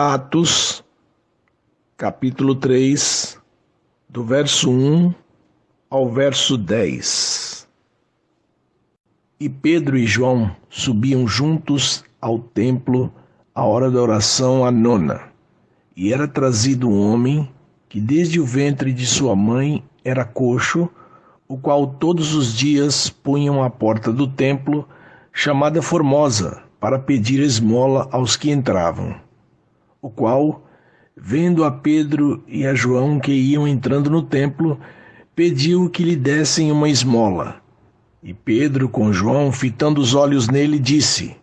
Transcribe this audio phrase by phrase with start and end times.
[0.00, 0.84] Atos,
[1.96, 3.36] capítulo 3,
[4.08, 5.12] do verso 1
[5.90, 7.66] ao verso 10.
[9.40, 13.12] E Pedro e João subiam juntos ao templo
[13.52, 15.20] à hora da oração à nona.
[15.96, 17.50] E era trazido um homem
[17.88, 20.88] que desde o ventre de sua mãe era coxo,
[21.48, 24.88] o qual todos os dias punham à porta do templo,
[25.32, 29.26] chamada Formosa, para pedir esmola aos que entravam.
[30.00, 30.64] O qual,
[31.16, 34.78] vendo a Pedro e a João que iam entrando no templo,
[35.34, 37.60] pediu que lhe dessem uma esmola.
[38.22, 41.36] E Pedro, com João, fitando os olhos nele, disse: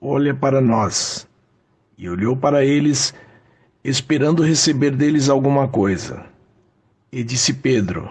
[0.00, 1.28] Olha para nós.
[1.96, 3.14] E olhou para eles,
[3.84, 6.24] esperando receber deles alguma coisa.
[7.12, 8.10] E disse Pedro: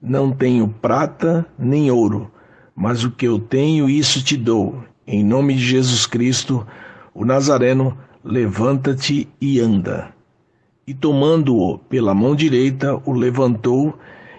[0.00, 2.30] Não tenho prata nem ouro,
[2.74, 4.84] mas o que eu tenho, isso te dou.
[5.06, 6.66] Em nome de Jesus Cristo,
[7.14, 7.96] o Nazareno,
[8.26, 10.12] levanta-te e anda.
[10.84, 13.96] E tomando-o pela mão direita, o levantou,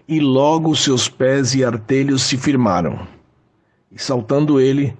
[0.07, 2.99] e logo seus pés e artelhos se firmaram.
[3.91, 4.93] E saltando ele,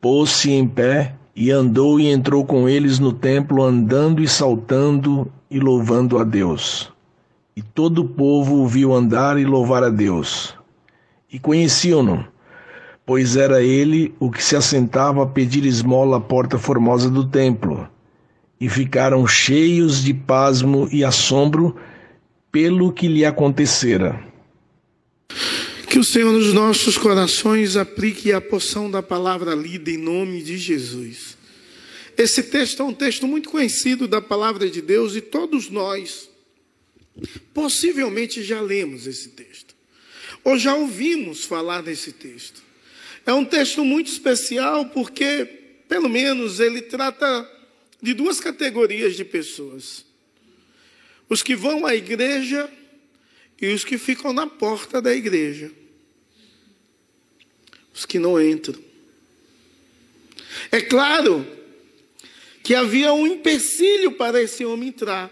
[0.00, 5.58] pôs-se em pé e andou e entrou com eles no templo, andando e saltando e
[5.58, 6.92] louvando a Deus.
[7.56, 10.56] E todo o povo o viu andar e louvar a Deus.
[11.32, 12.26] E conheciam-no,
[13.04, 17.88] pois era ele o que se assentava a pedir esmola à porta formosa do templo.
[18.60, 21.76] E ficaram cheios de pasmo e assombro
[22.50, 24.22] pelo que lhe acontecera.
[25.88, 30.56] Que o Senhor nos nossos corações aplique a porção da palavra lida em nome de
[30.56, 31.36] Jesus.
[32.16, 36.30] Esse texto é um texto muito conhecido da palavra de Deus e todos nós
[37.52, 39.74] possivelmente já lemos esse texto
[40.44, 42.62] ou já ouvimos falar desse texto.
[43.24, 45.44] É um texto muito especial porque,
[45.88, 47.48] pelo menos, ele trata
[48.00, 50.04] de duas categorias de pessoas:
[51.28, 52.70] os que vão à igreja
[53.60, 55.70] e os que ficam na porta da igreja
[57.94, 58.82] os que não entram.
[60.70, 61.46] É claro
[62.62, 65.30] que havia um empecilho para esse homem entrar.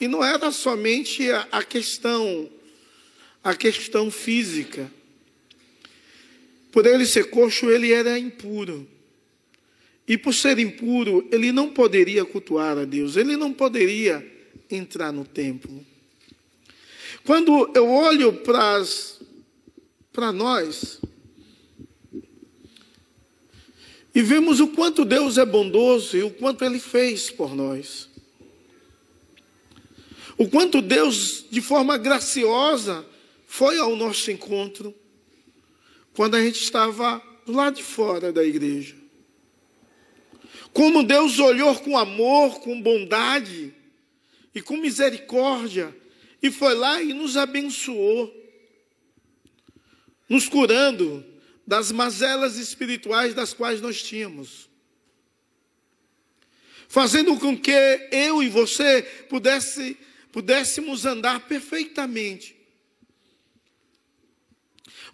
[0.00, 2.50] E não era somente a, questão
[3.42, 4.90] a questão física.
[6.76, 8.86] Por ele ser coxo, ele era impuro.
[10.06, 14.22] E por ser impuro, ele não poderia cultuar a Deus, ele não poderia
[14.70, 15.82] entrar no templo.
[17.24, 18.30] Quando eu olho
[20.12, 21.00] para nós,
[24.14, 28.08] E vemos o quanto Deus é bondoso e o quanto Ele fez por nós.
[30.36, 33.04] O quanto Deus, de forma graciosa,
[33.46, 34.94] foi ao nosso encontro
[36.16, 38.96] quando a gente estava lá de fora da igreja.
[40.72, 43.74] Como Deus olhou com amor, com bondade
[44.54, 45.94] e com misericórdia
[46.42, 48.34] e foi lá e nos abençoou,
[50.26, 51.22] nos curando,
[51.66, 54.70] das mazelas espirituais das quais nós tínhamos.
[56.88, 59.98] Fazendo com que eu e você pudesse,
[60.32, 62.55] pudéssemos andar perfeitamente.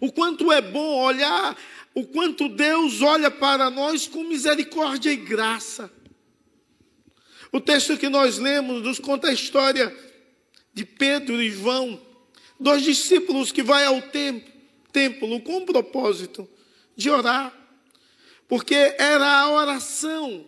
[0.03, 1.57] O quanto é bom olhar,
[1.95, 5.89] o quanto Deus olha para nós com misericórdia e graça.
[7.53, 9.95] O texto que nós lemos nos conta a história
[10.73, 12.01] de Pedro e João,
[12.59, 14.51] dois discípulos que vai ao templo
[14.91, 16.49] templo com o propósito
[16.97, 17.53] de orar,
[18.45, 20.45] porque era a oração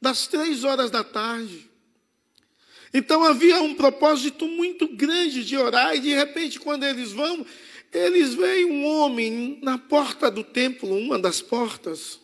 [0.00, 1.70] das três horas da tarde.
[2.94, 7.46] Então havia um propósito muito grande de orar, e de repente, quando eles vão,
[7.92, 12.20] eles veem um homem na porta do templo, uma das portas,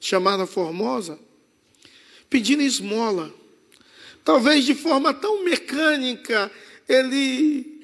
[0.00, 1.18] chamada Formosa,
[2.28, 3.32] pedindo esmola.
[4.24, 6.50] Talvez de forma tão mecânica,
[6.88, 7.82] ele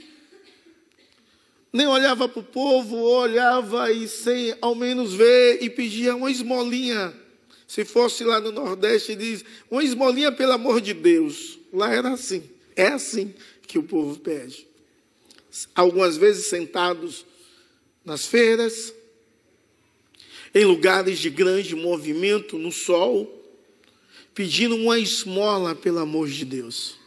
[1.72, 7.14] nem olhava para o povo, olhava e sem ao menos ver e pedia uma esmolinha.
[7.66, 11.58] Se fosse lá no Nordeste, diz, uma esmolinha pelo amor de Deus.
[11.72, 12.42] Lá era assim.
[12.74, 13.32] É assim
[13.68, 14.69] que o povo pede.
[15.74, 17.24] Algumas vezes sentados
[18.04, 18.94] nas feiras,
[20.54, 23.36] em lugares de grande movimento, no sol,
[24.34, 26.98] pedindo uma esmola pelo amor de Deus.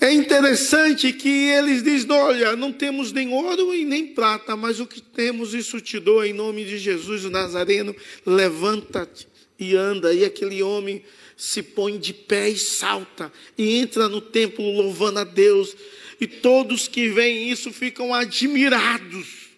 [0.00, 4.86] É interessante que eles dizem: olha, não temos nem ouro e nem prata, mas o
[4.86, 7.94] que temos, isso te dou em nome de Jesus o Nazareno.
[8.24, 9.28] Levanta-te
[9.58, 10.14] e anda.
[10.14, 11.04] E aquele homem
[11.36, 15.76] se põe de pé e salta e entra no templo louvando a Deus.
[16.20, 19.48] E todos que veem isso ficam admirados,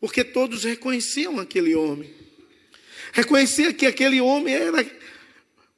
[0.00, 2.10] porque todos reconheciam aquele homem.
[3.12, 4.86] Reconhecia que aquele homem era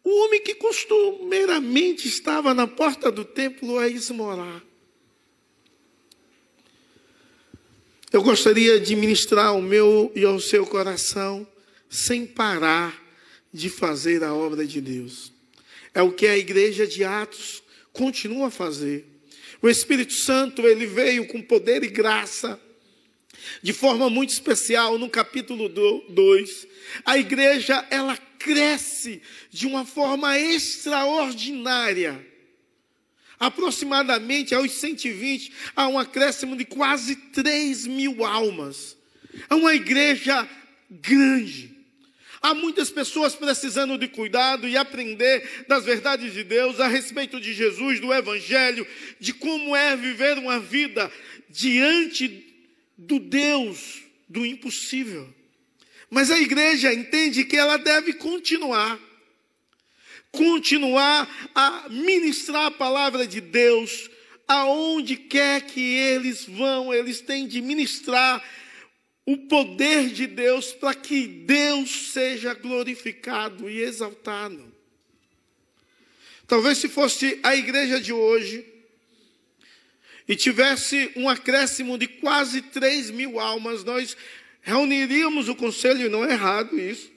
[0.04, 4.62] O homem que costumeiramente estava na porta do templo a esmorar.
[8.12, 11.46] Eu gostaria de ministrar ao meu e ao seu coração
[11.88, 13.02] sem parar
[13.52, 15.32] de fazer a obra de Deus.
[15.94, 17.62] É o que a igreja de Atos
[17.92, 19.11] continua a fazer.
[19.62, 22.60] O Espírito Santo, ele veio com poder e graça
[23.62, 26.66] de forma muito especial no capítulo 2.
[27.04, 32.26] A igreja, ela cresce de uma forma extraordinária.
[33.38, 38.96] Aproximadamente aos 120, há um acréscimo de quase 3 mil almas.
[39.48, 40.48] É uma igreja
[40.90, 41.71] grande.
[42.42, 47.54] Há muitas pessoas precisando de cuidado e aprender das verdades de Deus a respeito de
[47.54, 48.84] Jesus, do Evangelho,
[49.20, 51.10] de como é viver uma vida
[51.48, 52.44] diante
[52.98, 55.32] do Deus do impossível.
[56.10, 58.98] Mas a igreja entende que ela deve continuar,
[60.32, 64.10] continuar a ministrar a palavra de Deus,
[64.48, 68.42] aonde quer que eles vão, eles têm de ministrar
[69.24, 74.72] o poder de Deus para que Deus seja glorificado e exaltado.
[76.46, 78.66] Talvez se fosse a igreja de hoje
[80.28, 84.16] e tivesse um acréscimo de quase 3 mil almas, nós
[84.60, 87.10] reuniríamos o conselho, e não é errado isso,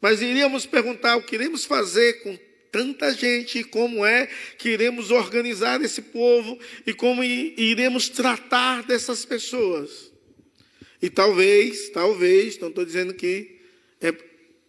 [0.00, 2.38] mas iríamos perguntar o que iremos fazer com
[2.70, 4.26] tanta gente, como é
[4.58, 10.11] que iremos organizar esse povo e como iremos tratar dessas pessoas.
[11.02, 13.56] E talvez, talvez, não estou dizendo que,
[14.00, 14.14] é,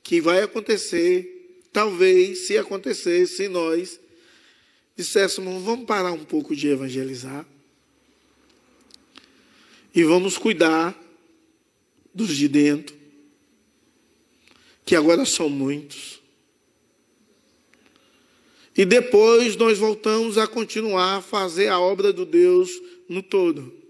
[0.01, 3.99] que vai acontecer, talvez, se acontecer, se nós
[4.97, 7.45] disséssemos, vamos parar um pouco de evangelizar
[9.93, 10.99] e vamos cuidar
[12.11, 12.95] dos de dentro,
[14.83, 16.19] que agora são muitos.
[18.75, 22.71] E depois nós voltamos a continuar a fazer a obra do Deus
[23.07, 23.82] no todo.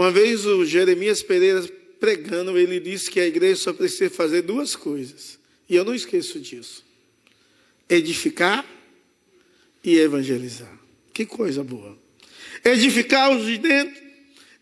[0.00, 1.62] Uma vez o Jeremias Pereira
[2.00, 5.38] pregando, ele disse que a igreja só precisa fazer duas coisas.
[5.68, 6.82] E eu não esqueço disso:
[7.86, 8.64] edificar
[9.84, 10.72] e evangelizar.
[11.12, 11.98] Que coisa boa.
[12.64, 14.02] Edificar os de dentro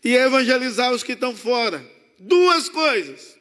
[0.03, 1.89] e evangelizar os que estão fora.
[2.19, 3.37] Duas coisas.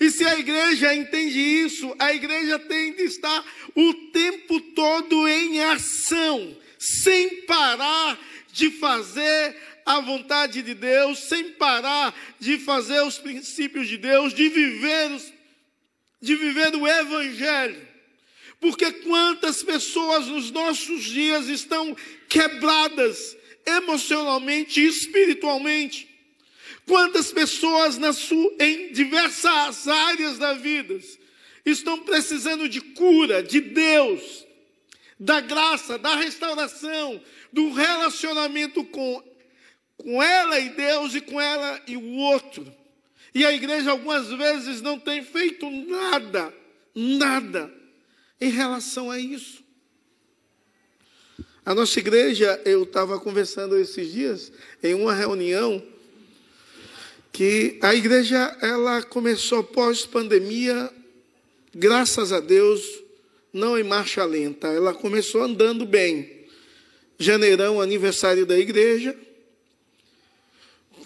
[0.00, 3.44] E se a igreja entende isso, a igreja tem de estar
[3.76, 8.18] o tempo todo em ação, sem parar
[8.52, 9.54] de fazer
[9.86, 15.32] a vontade de Deus, sem parar de fazer os princípios de Deus, de viver, os,
[16.20, 17.86] de viver o Evangelho.
[18.60, 21.96] Porque quantas pessoas nos nossos dias estão
[22.28, 26.08] quebradas emocionalmente e espiritualmente.
[26.84, 30.98] Quantas pessoas na sua, em diversas áreas da vida
[31.64, 34.44] estão precisando de cura, de Deus,
[35.18, 37.20] da graça, da restauração,
[37.52, 39.35] do relacionamento com
[39.96, 42.66] com ela e Deus e com ela e o outro.
[43.34, 46.52] E a igreja algumas vezes não tem feito nada,
[46.94, 47.72] nada
[48.40, 49.64] em relação a isso.
[51.64, 54.52] A nossa igreja, eu estava conversando esses dias
[54.82, 55.82] em uma reunião
[57.32, 60.90] que a igreja ela começou pós pandemia,
[61.74, 62.82] graças a Deus,
[63.52, 66.46] não em marcha lenta, ela começou andando bem.
[67.18, 69.14] Janeirão, aniversário da igreja,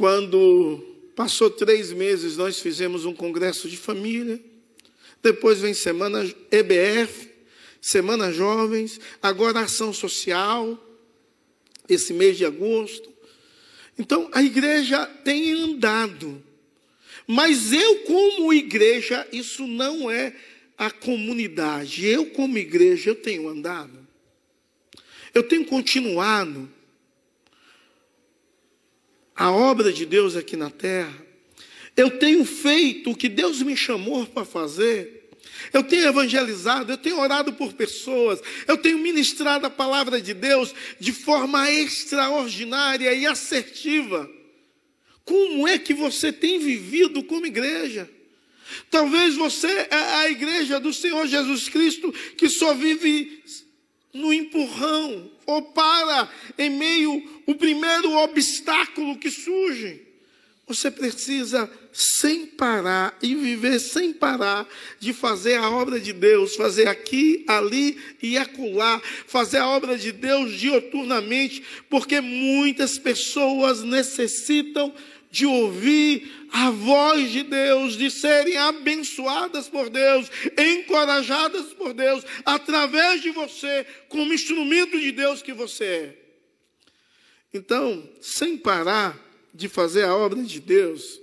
[0.00, 0.83] quando
[1.14, 4.40] passou três meses, nós fizemos um congresso de família.
[5.23, 7.28] Depois vem semana EBF,
[7.83, 10.83] semana jovens, agora ação social,
[11.87, 13.11] esse mês de agosto.
[13.99, 16.42] Então a igreja tem andado.
[17.26, 20.35] Mas eu, como igreja, isso não é
[20.78, 22.07] a comunidade.
[22.07, 24.09] Eu, como igreja, eu tenho andado.
[25.35, 26.73] Eu tenho continuado
[29.40, 31.16] a obra de Deus aqui na terra.
[31.97, 35.30] Eu tenho feito o que Deus me chamou para fazer.
[35.73, 40.75] Eu tenho evangelizado, eu tenho orado por pessoas, eu tenho ministrado a palavra de Deus
[40.99, 44.30] de forma extraordinária e assertiva.
[45.25, 48.11] Como é que você tem vivido como igreja?
[48.90, 53.42] Talvez você é a igreja do Senhor Jesus Cristo que só vive
[54.12, 60.11] no empurrão, ou para em meio o primeiro obstáculo que surge.
[60.67, 64.69] Você precisa sem parar e viver sem parar
[65.00, 70.12] de fazer a obra de Deus, fazer aqui, ali e acolá, fazer a obra de
[70.12, 74.95] Deus dioturnamente, porque muitas pessoas necessitam
[75.30, 83.22] de ouvir a voz de Deus, de serem abençoadas por Deus, encorajadas por Deus, através
[83.22, 86.16] de você, como instrumento de Deus que você é.
[87.54, 89.18] Então, sem parar
[89.54, 91.20] de fazer a obra de Deus,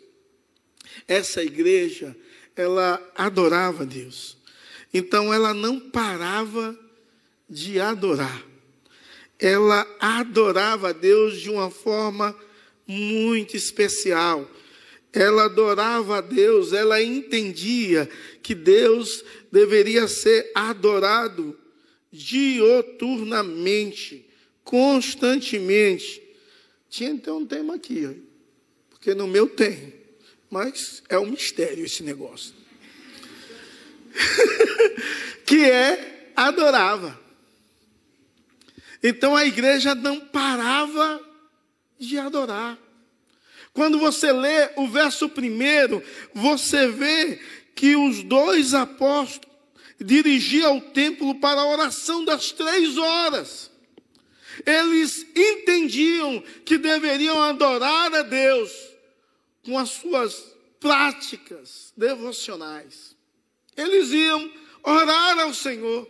[1.08, 2.16] essa igreja,
[2.56, 4.38] ela adorava Deus.
[4.94, 6.78] Então, ela não parava
[7.50, 8.44] de adorar.
[9.40, 12.36] Ela adorava Deus de uma forma
[12.88, 14.50] muito especial.
[15.12, 18.08] Ela adorava a Deus, ela entendia
[18.42, 21.58] que Deus deveria ser adorado
[22.12, 24.28] dioturnamente,
[24.64, 26.22] constantemente.
[26.90, 28.24] Tinha então um tema aqui,
[28.90, 29.94] porque no meu tem,
[30.50, 32.56] mas é um mistério esse negócio.
[35.46, 37.20] que é adorava.
[39.02, 41.27] Então a igreja não parava
[42.00, 42.78] de adorar.
[43.74, 47.40] Quando você lê o verso primeiro, você vê
[47.76, 49.56] que os dois apóstolos
[50.00, 53.72] dirigiam o templo para a oração das três horas.
[54.66, 58.72] Eles entendiam que deveriam adorar a Deus
[59.64, 60.44] com as suas
[60.80, 63.16] práticas devocionais.
[63.76, 64.52] Eles iam
[64.84, 66.10] orar ao Senhor.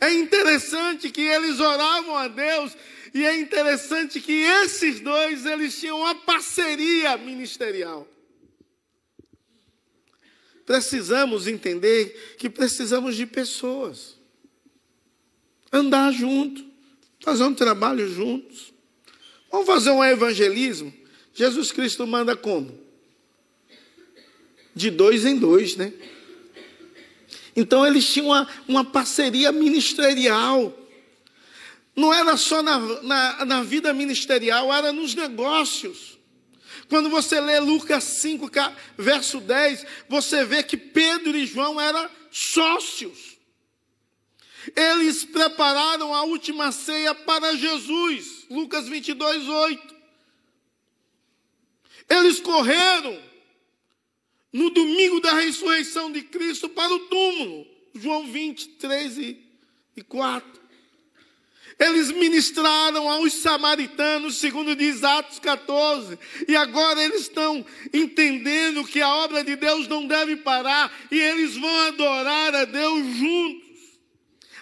[0.00, 2.76] É interessante que eles oravam a Deus
[3.14, 8.08] e é interessante que esses dois, eles tinham uma parceria ministerial.
[10.66, 14.18] Precisamos entender que precisamos de pessoas.
[15.72, 16.64] Andar junto,
[17.20, 18.72] fazer um trabalho juntos.
[19.48, 20.92] Vamos fazer um evangelismo?
[21.32, 22.76] Jesus Cristo manda como?
[24.74, 25.92] De dois em dois, né?
[27.54, 30.76] Então eles tinham uma, uma parceria ministerial.
[31.96, 36.18] Não era só na, na, na vida ministerial, era nos negócios.
[36.88, 38.50] Quando você lê Lucas 5,
[38.98, 43.34] verso 10, você vê que Pedro e João eram sócios.
[44.74, 48.46] Eles prepararam a última ceia para Jesus.
[48.50, 49.94] Lucas 22, 8.
[52.08, 53.18] Eles correram
[54.52, 57.66] no domingo da ressurreição de Cristo para o túmulo.
[57.94, 59.18] João 23
[59.96, 60.63] e 4.
[61.78, 69.14] Eles ministraram aos samaritanos, segundo diz Atos 14, e agora eles estão entendendo que a
[69.16, 73.64] obra de Deus não deve parar e eles vão adorar a Deus juntos.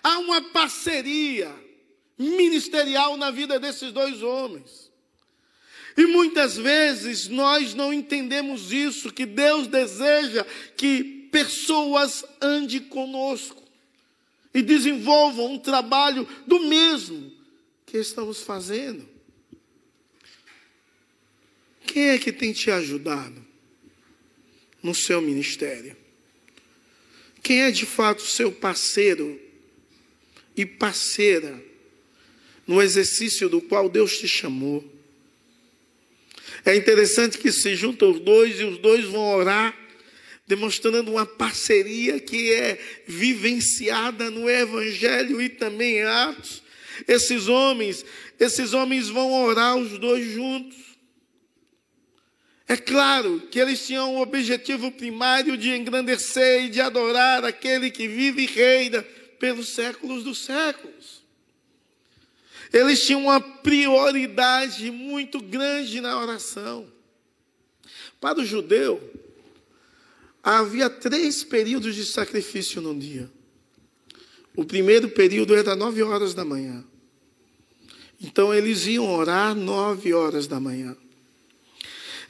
[0.03, 1.55] Há uma parceria
[2.19, 4.91] ministerial na vida desses dois homens.
[5.97, 13.62] E muitas vezes nós não entendemos isso, que Deus deseja que pessoas andem conosco
[14.55, 17.33] e desenvolvam um trabalho do mesmo
[17.87, 19.09] que estamos fazendo.
[21.87, 23.45] Quem é que tem te ajudado
[24.83, 25.97] no seu ministério?
[27.43, 29.41] Quem é de fato seu parceiro
[30.57, 31.63] e parceira
[32.67, 34.85] no exercício do qual Deus te chamou?
[36.65, 39.77] É interessante que se juntam os dois e os dois vão orar
[40.53, 46.63] demonstrando uma parceria que é vivenciada no Evangelho e também em Atos.
[47.09, 48.05] Esses homens,
[48.39, 50.77] esses homens vão orar os dois juntos.
[52.69, 58.07] É claro que eles tinham o objetivo primário de engrandecer e de adorar aquele que
[58.07, 59.03] vive e reina
[59.39, 61.23] pelos séculos dos séculos.
[62.71, 66.87] Eles tinham uma prioridade muito grande na oração.
[68.21, 69.22] Para o judeu,
[70.43, 73.31] havia três períodos de sacrifício no dia.
[74.57, 76.85] O primeiro período era nove horas da manhã.
[78.21, 80.97] Então eles iam orar nove horas da manhã.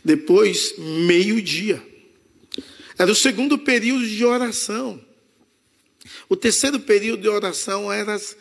[0.04, 1.82] Depois, meio-dia.
[2.98, 5.02] Era o segundo período de oração.
[6.28, 8.36] O terceiro período de oração era às,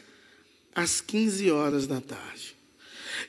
[0.73, 2.55] às 15 horas da tarde.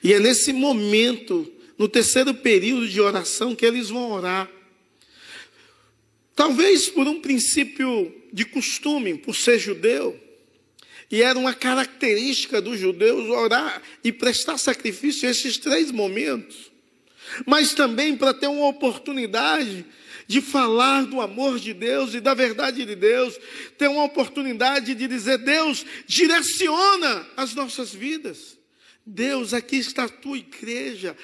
[0.02, 4.50] E é nesse momento, no terceiro período de oração, que eles vão orar.
[6.34, 10.18] Talvez por um princípio de costume, por ser judeu,
[11.10, 16.72] e era uma característica dos judeus orar e prestar sacrifício esses três momentos,
[17.46, 19.84] mas também para ter uma oportunidade
[20.26, 23.38] de falar do amor de Deus e da verdade de Deus,
[23.76, 28.58] ter uma oportunidade de dizer: Deus, direciona as nossas vidas.
[29.04, 31.14] Deus, aqui está a tua igreja,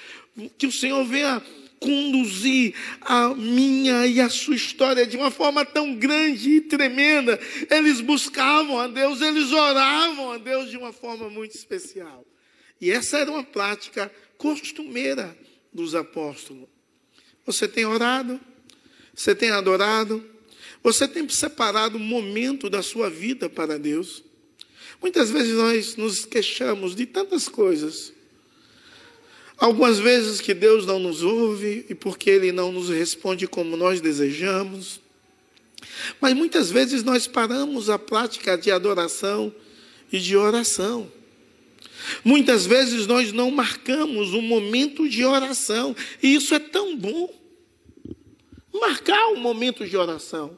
[0.59, 1.43] que o Senhor venha
[1.81, 7.39] conduzir a minha e a sua história de uma forma tão grande e tremenda.
[7.71, 12.27] Eles buscavam a Deus, eles oravam a Deus de uma forma muito especial.
[12.81, 15.37] E essa era uma prática costumeira
[15.73, 16.69] dos apóstolos.
[17.45, 18.41] Você tem orado?
[19.15, 20.25] Você tem adorado?
[20.83, 24.23] Você tem separado um momento da sua vida para Deus?
[25.01, 28.13] Muitas vezes nós nos queixamos de tantas coisas.
[29.59, 34.01] Algumas vezes que Deus não nos ouve e porque Ele não nos responde como nós
[34.01, 35.01] desejamos.
[36.21, 39.53] Mas muitas vezes nós paramos a prática de adoração
[40.13, 41.11] e de oração.
[42.25, 47.29] Muitas vezes nós não marcamos um momento de oração, e isso é tão bom.
[48.73, 50.57] Marcar um momento de oração.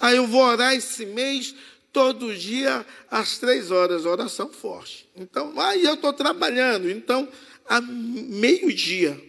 [0.00, 1.54] Ah, eu vou orar esse mês
[1.92, 5.08] todo dia às três horas, oração forte.
[5.14, 6.90] Então, aí eu estou trabalhando.
[6.90, 7.28] Então,
[7.66, 9.20] a meio-dia,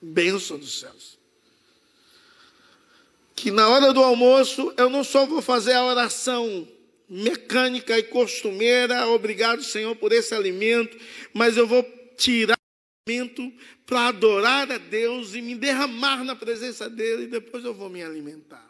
[0.00, 1.18] bênção dos céus.
[3.34, 6.68] Que na hora do almoço eu não só vou fazer a oração
[7.08, 10.96] mecânica e costumeira, obrigado, Senhor, por esse alimento,
[11.32, 11.82] mas eu vou
[12.16, 13.52] tirar o alimento
[13.84, 18.02] para adorar a Deus e me derramar na presença dele e depois eu vou me
[18.02, 18.66] alimentar.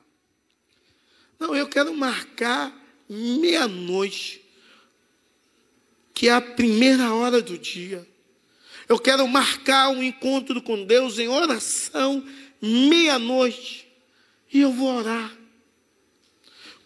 [1.39, 2.73] Não, eu quero marcar
[3.09, 4.45] meia-noite,
[6.15, 8.07] que é a primeira hora do dia.
[8.89, 12.25] Eu quero marcar um encontro com Deus em oração,
[12.61, 13.89] meia-noite,
[14.53, 15.33] e eu vou orar.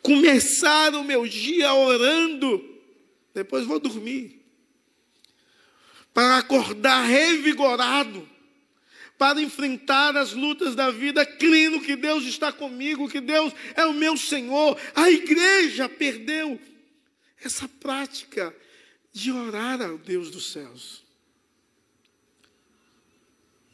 [0.03, 2.63] Começar o meu dia orando,
[3.35, 4.41] depois vou dormir.
[6.15, 8.27] Para acordar revigorado,
[9.19, 13.95] para enfrentar as lutas da vida, crendo que Deus está comigo, que Deus é o
[13.95, 14.79] meu Senhor.
[14.95, 16.61] A igreja perdeu
[17.43, 18.55] essa prática
[19.13, 21.06] de orar ao Deus dos céus.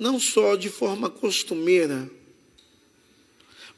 [0.02, 2.10] Não só de forma costumeira,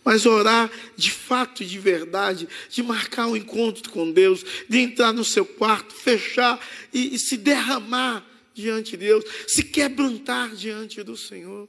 [0.02, 5.12] mas orar de fato e de verdade, de marcar um encontro com Deus, de entrar
[5.12, 6.58] no seu quarto, fechar
[6.94, 11.68] e, e se derramar diante de Deus, se quebrantar diante do Senhor.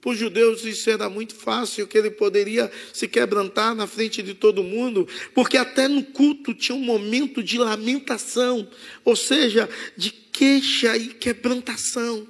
[0.00, 4.32] Para os judeus isso era muito fácil, que ele poderia se quebrantar na frente de
[4.32, 8.66] todo mundo, porque até no culto tinha um momento de lamentação,
[9.04, 12.26] ou seja, de queixa e quebrantação,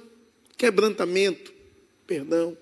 [0.57, 1.53] quebrantamento,
[2.05, 2.57] perdão.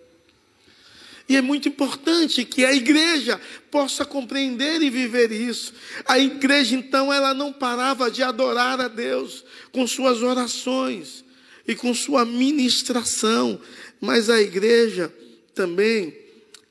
[1.28, 5.74] E é muito importante que a igreja possa compreender e viver isso.
[6.06, 11.26] A igreja, então, ela não parava de adorar a Deus com suas orações
[11.68, 13.60] e com sua ministração,
[14.00, 15.12] mas a igreja
[15.56, 16.16] também,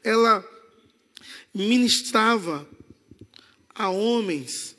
[0.04, 0.44] ela
[1.52, 2.68] ministrava
[3.74, 4.76] a homens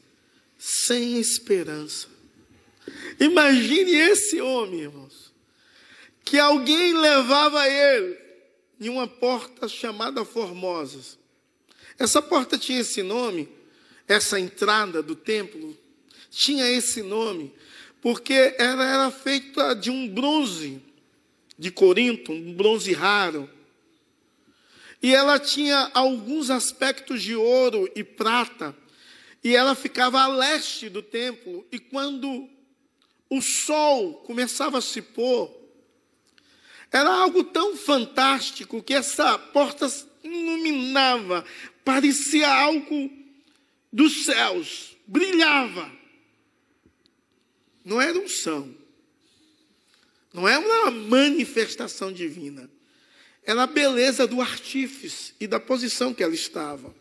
[0.57, 2.07] sem esperança.
[3.19, 5.24] Imagine esse homem, irmãos,
[6.25, 8.17] que alguém levava ele
[8.81, 11.17] em uma porta chamada Formosas.
[11.97, 13.47] Essa porta tinha esse nome,
[14.07, 15.77] essa entrada do templo
[16.35, 17.53] tinha esse nome,
[18.01, 20.81] porque ela era feita de um bronze
[21.57, 23.49] de Corinto, um bronze raro.
[25.01, 28.75] E ela tinha alguns aspectos de ouro e prata,
[29.41, 32.49] e ela ficava a leste do templo, e quando
[33.29, 35.64] o sol começava a se pôr,
[36.91, 39.91] era algo tão fantástico que essa porta
[40.23, 41.45] iluminava,
[41.83, 43.11] parecia algo
[43.91, 45.91] dos céus, brilhava.
[47.83, 48.73] Não era um som,
[50.33, 52.69] não é uma manifestação divina.
[53.45, 56.93] Era a beleza do artífice e da posição que ela estava.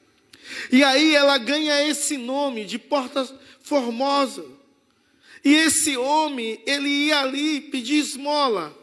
[0.71, 3.27] E aí ela ganha esse nome de porta
[3.63, 4.45] formosa.
[5.43, 8.77] E esse homem, ele ia ali pedir esmola.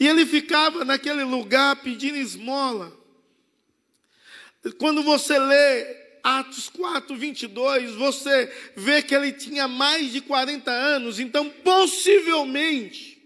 [0.00, 2.90] E ele ficava naquele lugar pedindo esmola.
[4.78, 11.20] Quando você lê Atos 4, 22, você vê que ele tinha mais de 40 anos,
[11.20, 13.22] então possivelmente,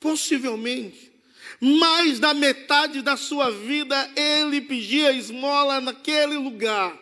[0.00, 1.12] possivelmente,
[1.60, 6.98] mais da metade da sua vida ele pedia esmola naquele lugar.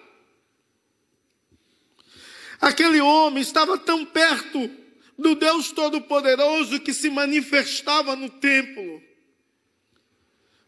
[2.60, 4.87] Aquele homem estava tão perto
[5.18, 9.02] do Deus Todo-Poderoso que se manifestava no templo,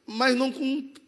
[0.04, 0.52] mas não,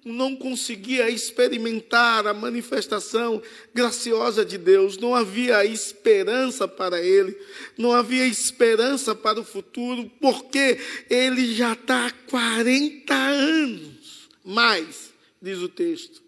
[0.05, 3.43] não conseguia experimentar a manifestação
[3.75, 7.37] graciosa de Deus, não havia esperança para ele,
[7.77, 10.79] não havia esperança para o futuro, porque
[11.11, 16.23] ele já está há 40 anos, mais, diz o texto,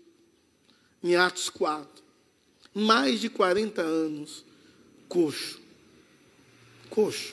[1.01, 2.03] em Atos 4,
[2.75, 4.45] mais de 40 anos,
[5.09, 5.64] coxo
[6.95, 7.33] coxo.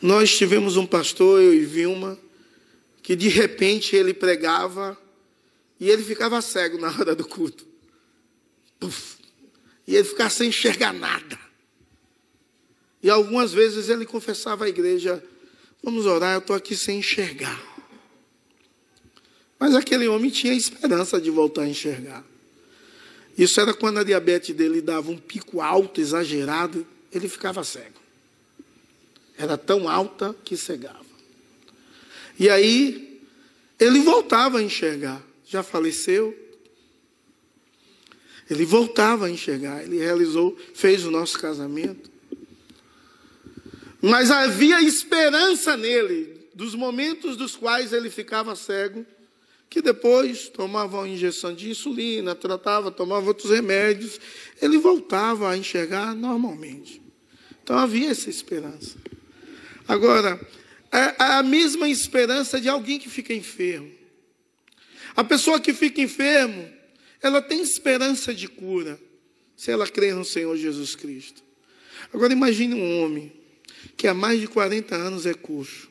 [0.00, 2.18] Nós tivemos um pastor, eu e Vilma,
[3.02, 4.96] que de repente ele pregava
[5.80, 7.66] e ele ficava cego na hora do culto.
[8.78, 9.16] Puf,
[9.86, 11.38] e ele ficava sem enxergar nada.
[13.02, 15.22] E algumas vezes ele confessava à igreja
[15.86, 17.62] Vamos orar, eu estou aqui sem enxergar.
[19.56, 22.24] Mas aquele homem tinha esperança de voltar a enxergar.
[23.36, 28.00] Isso era quando a diabetes dele dava um pico alto, exagerado, ele ficava cego.
[29.36, 31.04] Era tão alta que cegava.
[32.38, 33.20] E aí,
[33.78, 35.22] ele voltava a enxergar.
[35.46, 36.34] Já faleceu.
[38.48, 39.82] Ele voltava a enxergar.
[39.82, 42.10] Ele realizou, fez o nosso casamento.
[44.00, 49.04] Mas havia esperança nele, dos momentos dos quais ele ficava cego
[49.68, 54.20] que depois tomava uma injeção de insulina, tratava, tomava outros remédios,
[54.60, 57.02] ele voltava a enxergar normalmente.
[57.62, 58.96] Então havia essa esperança.
[59.88, 60.40] Agora,
[60.92, 63.90] é a mesma esperança de alguém que fica enfermo.
[65.16, 66.70] A pessoa que fica enfermo,
[67.20, 69.00] ela tem esperança de cura,
[69.56, 71.42] se ela crê no Senhor Jesus Cristo.
[72.12, 73.32] Agora imagine um homem
[73.96, 75.90] que há mais de 40 anos é coxo.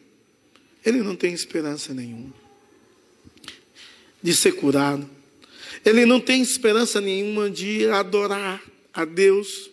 [0.86, 2.45] Ele não tem esperança nenhuma
[4.26, 5.08] de ser curado.
[5.86, 8.60] Ele não tem esperança nenhuma de adorar
[8.92, 9.70] a Deus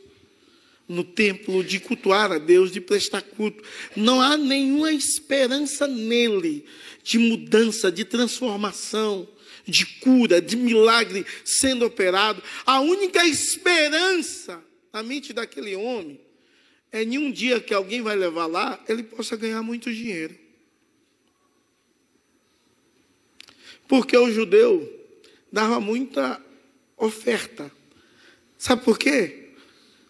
[0.87, 3.65] no templo, de cultuar a Deus, de prestar culto.
[3.97, 6.67] Não há nenhuma esperança nele
[7.03, 9.27] de mudança, de transformação,
[9.67, 12.43] de cura, de milagre sendo operado.
[12.67, 14.63] A única esperança
[14.93, 16.21] na mente daquele homem
[16.93, 20.42] é em um dia que alguém vai levar lá, ele possa ganhar muito dinheiro.
[23.93, 24.91] Porque o judeu
[25.53, 26.43] dava muita
[26.97, 27.71] oferta.
[28.57, 29.51] Sabe por quê?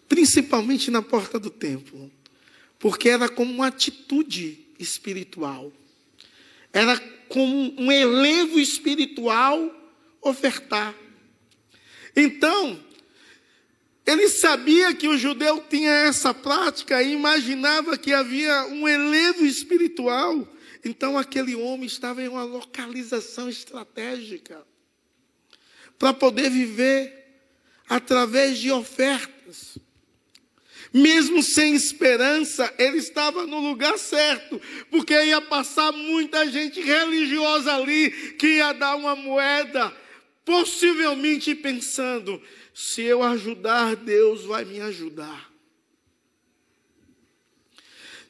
[0.07, 2.09] Principalmente na porta do templo.
[2.79, 5.69] Porque era como uma atitude espiritual.
[6.71, 9.59] Era como um elevo espiritual
[10.21, 10.95] ofertar.
[12.15, 12.79] Então,
[14.05, 20.47] ele sabia que o judeu tinha essa prática e imaginava que havia um elevo espiritual
[20.83, 24.65] então aquele homem estava em uma localização estratégica
[25.97, 27.23] para poder viver
[27.87, 29.77] através de ofertas.
[30.93, 38.11] Mesmo sem esperança, ele estava no lugar certo, porque ia passar muita gente religiosa ali
[38.33, 39.91] que ia dar uma moeda,
[40.45, 42.39] possivelmente pensando:
[42.73, 45.52] se eu ajudar, Deus vai me ajudar.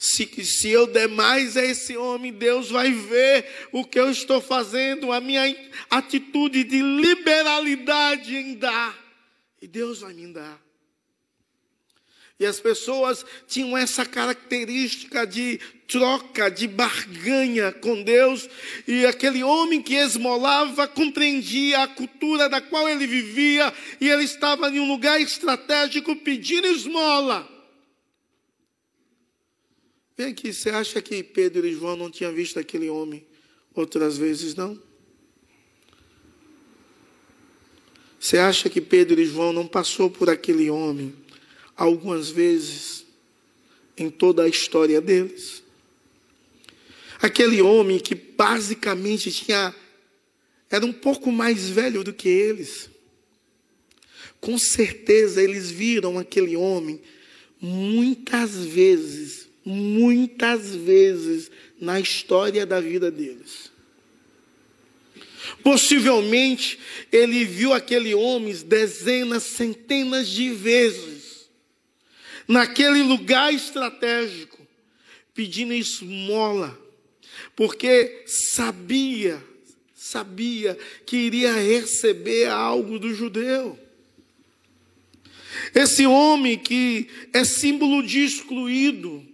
[0.04, 4.42] Se, se eu der mais a esse homem, Deus vai ver o que eu estou
[4.42, 5.44] fazendo, a minha
[5.89, 9.02] atitude de liberalidade em dar.
[9.62, 10.62] E Deus vai me dar.
[12.38, 18.50] E as pessoas tinham essa característica de troca, de barganha com Deus.
[18.86, 23.74] E aquele homem que esmolava compreendia a cultura da qual ele vivia.
[24.02, 27.53] E ele estava em um lugar estratégico pedindo esmola.
[30.15, 33.26] Vem aqui, você acha que Pedro e João não tinham visto aquele homem
[33.73, 34.80] outras vezes, não?
[38.19, 41.15] Você acha que Pedro e João não passou por aquele homem
[41.76, 43.06] algumas vezes
[43.97, 45.63] em toda a história deles?
[47.19, 49.76] Aquele homem que basicamente tinha
[50.69, 52.88] era um pouco mais velho do que eles.
[54.39, 57.02] Com certeza eles viram aquele homem
[57.60, 61.49] muitas vezes muitas vezes
[61.80, 63.71] na história da vida deles.
[65.62, 66.80] Possivelmente
[67.12, 71.49] ele viu aquele homem dezenas, centenas de vezes,
[72.47, 74.65] naquele lugar estratégico,
[75.34, 76.78] pedindo esmola,
[77.56, 79.43] porque sabia,
[79.95, 83.80] sabia que iria receber algo do judeu.
[85.73, 89.33] Esse homem que é símbolo de excluído,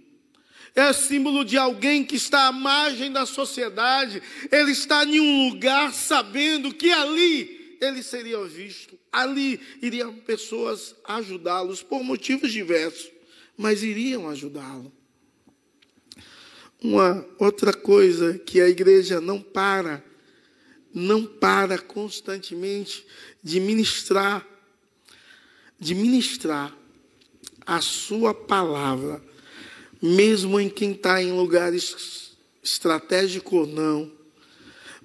[0.80, 5.94] é símbolo de alguém que está à margem da sociedade, ele está em um lugar
[5.94, 13.10] sabendo que ali ele seria visto, ali iriam pessoas ajudá-los por motivos diversos,
[13.58, 14.92] mas iriam ajudá-lo.
[16.82, 20.04] Uma outra coisa que a igreja não para,
[20.94, 23.06] não para constantemente
[23.44, 24.46] de ministrar,
[25.80, 26.76] de ministrar
[27.66, 29.29] a sua palavra
[30.02, 32.34] mesmo em quem está em lugares
[32.64, 34.12] estratégicos ou não.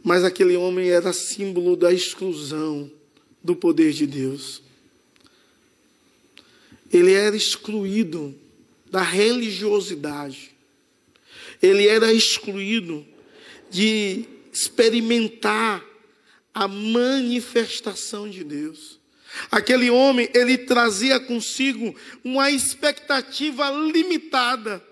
[0.03, 2.91] Mas aquele homem era símbolo da exclusão
[3.43, 4.63] do poder de Deus.
[6.93, 8.35] Ele era excluído
[8.91, 10.53] da religiosidade.
[11.61, 13.05] Ele era excluído
[13.71, 15.85] de experimentar
[16.53, 19.01] a manifestação de Deus.
[19.51, 24.85] Aquele homem, ele trazia consigo uma expectativa limitada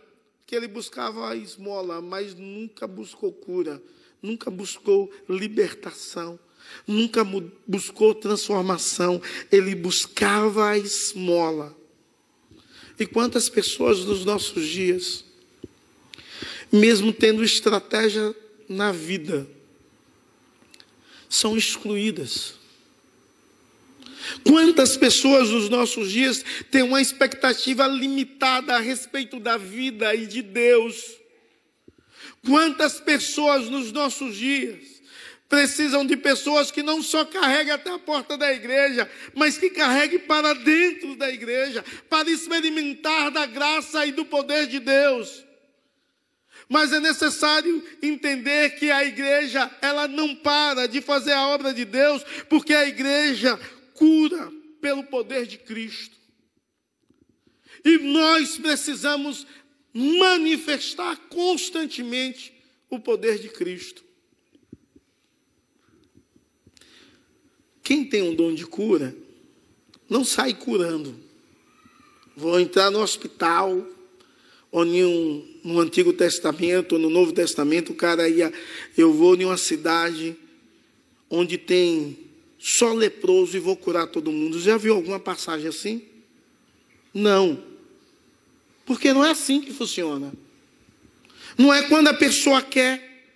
[0.47, 3.83] que ele buscava a esmola, mas nunca buscou cura,
[4.21, 6.39] nunca buscou libertação,
[6.87, 7.25] nunca
[7.67, 11.77] buscou transformação, ele buscava a esmola.
[12.99, 15.25] E quantas pessoas nos nossos dias,
[16.71, 18.35] mesmo tendo estratégia
[18.69, 19.47] na vida,
[21.29, 22.62] são excluídas.
[24.47, 30.43] Quantas pessoas nos nossos dias têm uma expectativa limitada a respeito da vida e de
[30.43, 31.23] Deus?
[32.45, 35.03] Quantas pessoas nos nossos dias
[35.49, 40.21] precisam de pessoas que não só carreguem até a porta da igreja, mas que carreguem
[40.21, 45.45] para dentro da igreja, para experimentar da graça e do poder de Deus?
[46.73, 51.85] Mas é necessário entender que a igreja, ela não para de fazer a obra de
[51.85, 53.61] Deus, porque a igreja
[53.95, 56.17] cura pelo poder de Cristo.
[57.85, 59.47] E nós precisamos
[59.93, 62.53] manifestar constantemente
[62.89, 64.05] o poder de Cristo.
[67.83, 69.15] Quem tem um dom de cura,
[70.09, 71.19] não sai curando.
[72.37, 73.87] Vou entrar no hospital,
[74.71, 78.53] ou um, no Antigo Testamento, ou no Novo Testamento, o cara ia,
[78.97, 80.37] eu vou em uma cidade
[81.29, 82.22] onde tem
[82.63, 84.61] só leproso e vou curar todo mundo.
[84.61, 86.05] Já viu alguma passagem assim?
[87.13, 87.61] Não.
[88.87, 90.33] Porque não é assim que funciona.
[91.59, 93.27] Não é quando a pessoa quer.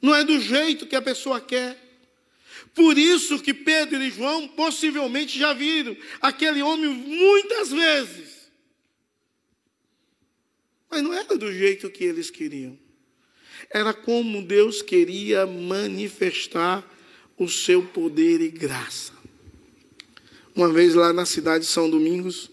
[0.00, 1.84] Não é do jeito que a pessoa quer.
[2.76, 8.52] Por isso que Pedro e João possivelmente já viram aquele homem muitas vezes.
[10.88, 12.78] Mas não era do jeito que eles queriam.
[13.68, 16.88] Era como Deus queria manifestar
[17.38, 19.12] o seu poder e graça.
[20.54, 22.50] Uma vez lá na cidade de São Domingos,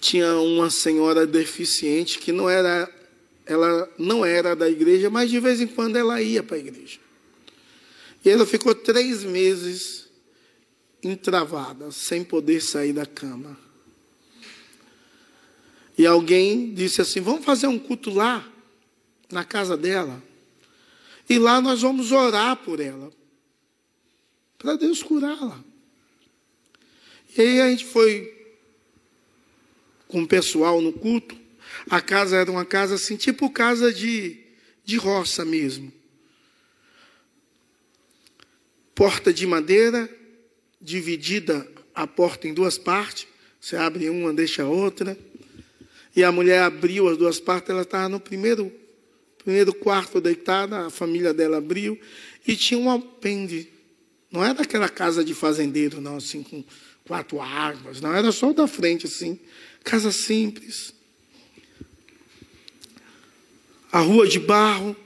[0.00, 2.92] tinha uma senhora deficiente que não era,
[3.46, 7.00] ela não era da igreja, mas de vez em quando ela ia para a igreja.
[8.24, 10.08] E ela ficou três meses
[11.02, 13.58] entravada, sem poder sair da cama.
[15.96, 18.46] E alguém disse assim: Vamos fazer um culto lá,
[19.30, 20.22] na casa dela.
[21.28, 23.10] E lá nós vamos orar por ela,
[24.58, 25.62] para Deus curá-la.
[27.36, 28.32] E aí a gente foi
[30.06, 31.36] com o pessoal no culto.
[31.90, 34.38] A casa era uma casa assim, tipo casa de,
[34.84, 35.92] de roça mesmo.
[38.94, 40.08] Porta de madeira,
[40.80, 43.26] dividida a porta em duas partes.
[43.60, 45.18] Você abre uma, deixa a outra.
[46.14, 48.72] E a mulher abriu as duas partes, ela estava no primeiro
[49.44, 52.00] primeiro quarto deitada, a família dela abriu
[52.46, 53.70] e tinha um alpendre.
[54.30, 56.64] Não era aquela casa de fazendeiro, não, assim, com
[57.06, 59.38] quatro águas, não, era só da frente, assim.
[59.84, 60.94] Casa simples.
[63.92, 64.96] A rua de barro.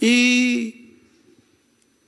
[0.00, 0.96] E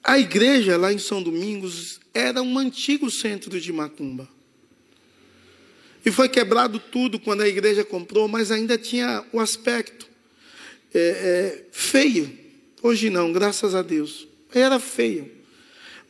[0.02, 4.26] a igreja lá em São Domingos era um antigo centro de macumba.
[6.04, 10.10] E foi quebrado tudo quando a igreja comprou, mas ainda tinha o aspecto
[10.94, 12.38] é, é, feio.
[12.82, 14.26] Hoje não, graças a Deus.
[14.52, 15.30] Era feio.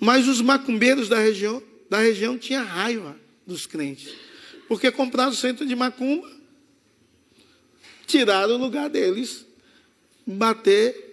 [0.00, 3.16] Mas os macumbeiros da região, da região tinham raiva
[3.46, 4.12] dos crentes.
[4.66, 6.30] Porque compraram o centro de macumba,
[8.06, 9.46] tiraram o lugar deles,
[10.26, 11.10] bater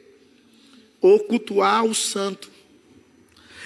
[1.01, 2.49] ou cultuar o santo.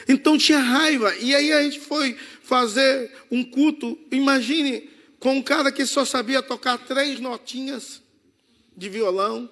[0.07, 1.15] Então tinha raiva.
[1.17, 3.97] E aí a gente foi fazer um culto.
[4.11, 4.89] Imagine
[5.19, 8.01] com um cara que só sabia tocar três notinhas
[8.75, 9.49] de violão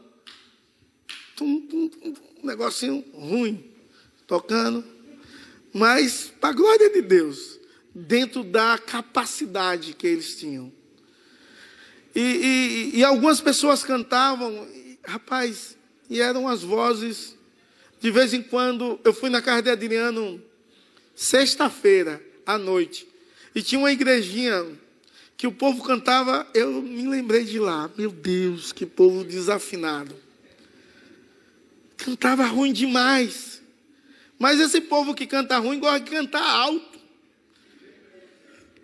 [1.43, 3.63] um negocinho ruim,
[4.27, 4.83] tocando,
[5.73, 7.59] mas para a glória de Deus,
[7.93, 10.71] dentro da capacidade que eles tinham.
[12.15, 15.77] E, e, e algumas pessoas cantavam, e, rapaz,
[16.09, 17.37] e eram as vozes.
[17.99, 20.41] De vez em quando, eu fui na casa de Adriano,
[21.15, 23.07] sexta-feira, à noite,
[23.53, 24.65] e tinha uma igrejinha
[25.37, 27.89] que o povo cantava, eu me lembrei de lá.
[27.97, 30.15] Meu Deus, que povo desafinado.
[32.03, 33.61] Cantava ruim demais.
[34.39, 36.99] Mas esse povo que canta ruim gosta de cantar alto.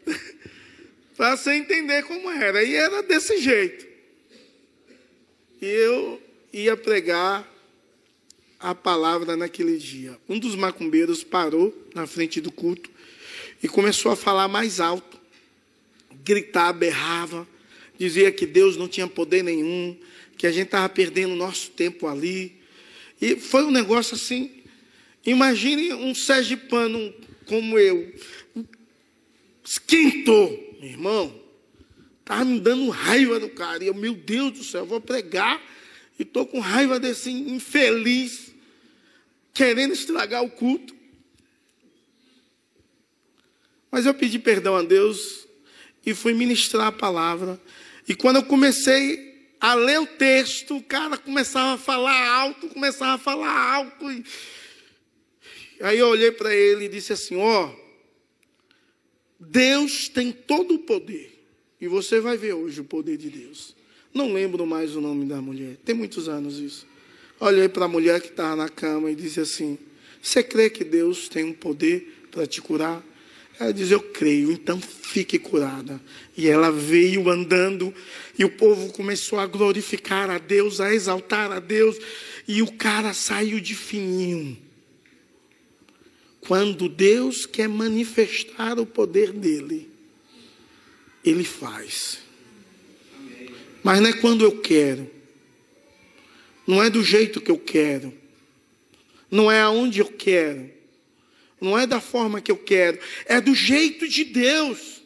[1.18, 2.64] Para você entender como era.
[2.64, 3.88] E era desse jeito.
[5.60, 6.22] E eu
[6.54, 7.52] ia pregar
[8.60, 10.16] a palavra naquele dia.
[10.30, 12.92] Um dos macumbeiros parou na frente do culto
[13.64, 15.20] e começou a falar mais alto.
[16.24, 17.48] Gritar, berrava.
[17.98, 19.98] Dizia que Deus não tinha poder nenhum,
[20.38, 22.58] que a gente estava perdendo nosso tempo ali
[23.22, 24.64] e foi um negócio assim.
[25.26, 27.14] Imagine um sergipano
[27.46, 28.14] como eu.
[29.64, 31.42] Esquentou, meu irmão.
[32.20, 33.84] Estava me dando raiva do cara.
[33.84, 35.62] E eu, meu Deus do céu, vou pregar
[36.20, 38.54] e estou com raiva desse infeliz,
[39.54, 40.96] querendo estragar o culto.
[43.92, 45.48] Mas eu pedi perdão a Deus
[46.06, 47.60] e fui ministrar a palavra.
[48.08, 49.27] E quando eu comecei
[49.60, 54.12] a ler o texto, o cara começava a falar alto, começava a falar alto.
[54.12, 54.24] E...
[55.82, 57.76] Aí eu olhei para ele e disse assim: Ó, oh,
[59.40, 61.34] Deus tem todo o poder.
[61.80, 63.76] E você vai ver hoje o poder de Deus.
[64.14, 65.78] Não lembro mais o nome da mulher.
[65.86, 66.88] Tem muitos anos isso.
[67.40, 69.78] Olhei para a mulher que estava na cama e disse assim:
[70.22, 73.04] Você crê que Deus tem um poder para te curar?
[73.60, 76.00] Ela diz: Eu creio, então fique curada.
[76.36, 77.94] E ela veio andando,
[78.38, 81.98] e o povo começou a glorificar a Deus, a exaltar a Deus,
[82.48, 84.58] e o cara saiu de fininho.
[86.42, 89.90] Quando Deus quer manifestar o poder dele,
[91.26, 92.20] ele faz.
[93.84, 95.10] Mas não é quando eu quero.
[96.66, 98.14] Não é do jeito que eu quero.
[99.32, 100.77] Não é aonde eu quero.
[101.60, 103.00] Não é da forma que eu quero.
[103.26, 105.02] É do jeito de Deus.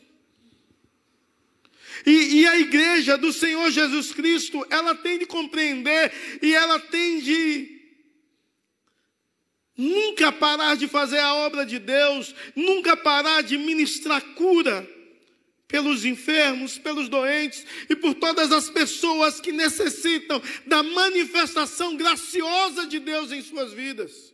[2.05, 6.11] E, e, a igreja do Senhor Jesus Cristo, ela tem de compreender
[6.41, 7.79] e ela tem de
[9.77, 14.87] nunca parar de fazer a obra de Deus, nunca parar de ministrar cura
[15.67, 22.99] pelos enfermos, pelos doentes e por todas as pessoas que necessitam da manifestação graciosa de
[22.99, 24.30] Deus em suas vidas.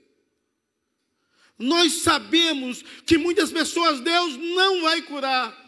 [1.58, 5.66] Nós sabemos que muitas pessoas Deus não vai curar.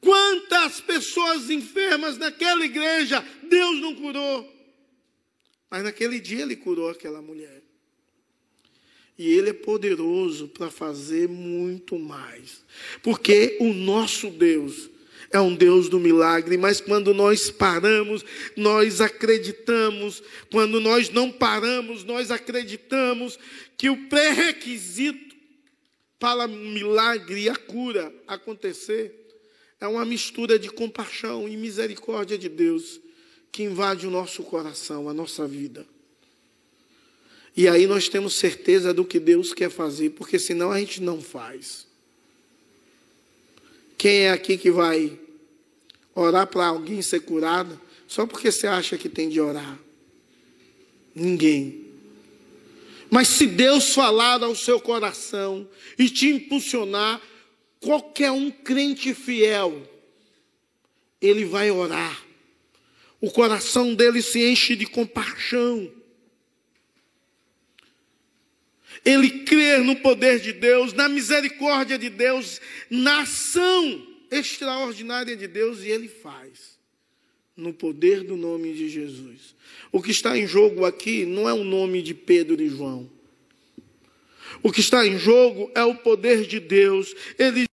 [0.00, 4.52] Quantas pessoas enfermas naquela igreja Deus não curou?
[5.70, 7.62] Mas naquele dia ele curou aquela mulher.
[9.18, 12.64] E Ele é poderoso para fazer muito mais.
[13.02, 14.90] Porque o nosso Deus
[15.30, 18.24] é um Deus do milagre, mas quando nós paramos,
[18.56, 20.22] nós acreditamos.
[20.50, 23.38] Quando nós não paramos, nós acreditamos
[23.76, 25.36] que o pré-requisito
[26.18, 29.22] para o milagre e a cura acontecer
[29.80, 33.00] é uma mistura de compaixão e misericórdia de Deus
[33.50, 35.84] que invade o nosso coração, a nossa vida.
[37.56, 41.20] E aí nós temos certeza do que Deus quer fazer, porque senão a gente não
[41.20, 41.86] faz.
[44.02, 45.16] Quem é aqui que vai
[46.12, 49.78] orar para alguém ser curado só porque você acha que tem de orar?
[51.14, 51.86] Ninguém.
[53.08, 57.22] Mas se Deus falar ao seu coração e te impulsionar,
[57.78, 59.88] qualquer um crente fiel,
[61.20, 62.24] ele vai orar.
[63.20, 65.88] O coração dele se enche de compaixão
[69.04, 75.82] ele crer no poder de Deus, na misericórdia de Deus, na ação extraordinária de Deus,
[75.82, 76.78] e ele faz,
[77.56, 79.54] no poder do nome de Jesus.
[79.90, 83.10] O que está em jogo aqui não é o nome de Pedro e João.
[84.62, 87.14] O que está em jogo é o poder de Deus.
[87.38, 87.66] Ele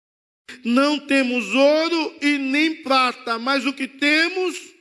[0.64, 4.74] não temos ouro e nem prata, mas o que temos,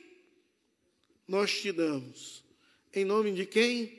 [1.27, 2.43] nós te damos.
[2.93, 3.96] Em nome de quem?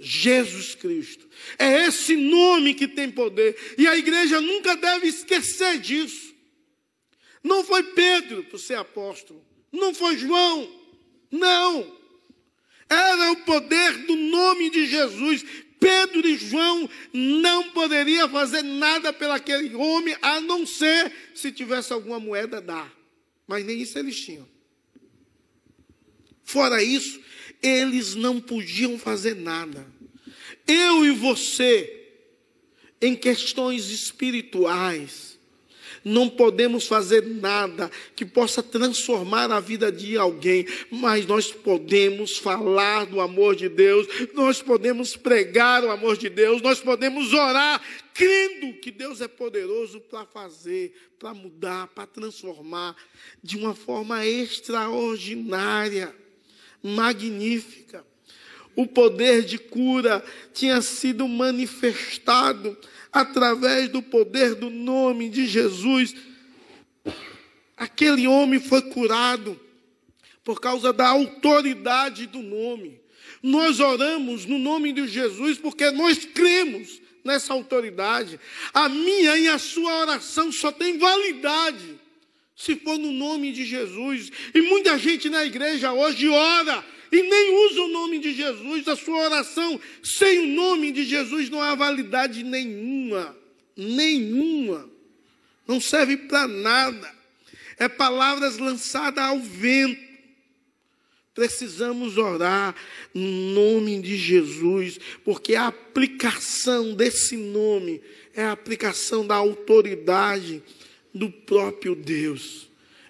[0.00, 1.28] Jesus Cristo.
[1.58, 3.56] É esse nome que tem poder.
[3.76, 6.34] E a igreja nunca deve esquecer disso.
[7.44, 9.44] Não foi Pedro para ser apóstolo.
[9.70, 10.68] Não foi João.
[11.30, 12.00] Não.
[12.88, 15.44] Era o poder do nome de Jesus.
[15.78, 22.20] Pedro e João não poderiam fazer nada pelaquele homem, a não ser se tivesse alguma
[22.20, 22.92] moeda dar.
[23.46, 24.46] Mas nem isso eles tinham.
[26.44, 27.20] Fora isso,
[27.62, 29.86] eles não podiam fazer nada.
[30.66, 32.08] Eu e você,
[33.00, 35.30] em questões espirituais,
[36.04, 43.06] não podemos fazer nada que possa transformar a vida de alguém, mas nós podemos falar
[43.06, 47.82] do amor de Deus, nós podemos pregar o amor de Deus, nós podemos orar,
[48.14, 52.96] crendo que Deus é poderoso para fazer, para mudar, para transformar
[53.42, 56.14] de uma forma extraordinária
[56.82, 58.04] magnífica.
[58.74, 62.76] O poder de cura tinha sido manifestado
[63.12, 66.14] através do poder do nome de Jesus.
[67.76, 69.58] Aquele homem foi curado
[70.44, 73.00] por causa da autoridade do nome.
[73.42, 78.38] Nós oramos no nome de Jesus porque nós cremos nessa autoridade.
[78.72, 81.99] A minha e a sua oração só tem validade
[82.60, 84.30] se for no nome de Jesus.
[84.54, 88.86] E muita gente na igreja hoje ora e nem usa o nome de Jesus.
[88.86, 93.34] A sua oração sem o nome de Jesus não há validade nenhuma.
[93.74, 94.90] Nenhuma.
[95.66, 97.10] não serve para nada.
[97.78, 100.10] É palavras lançadas ao vento.
[101.32, 102.74] Precisamos orar
[103.14, 108.02] no nome de Jesus, porque a aplicação desse nome
[108.34, 110.62] é a aplicação da autoridade
[111.14, 112.68] do próprio Deus.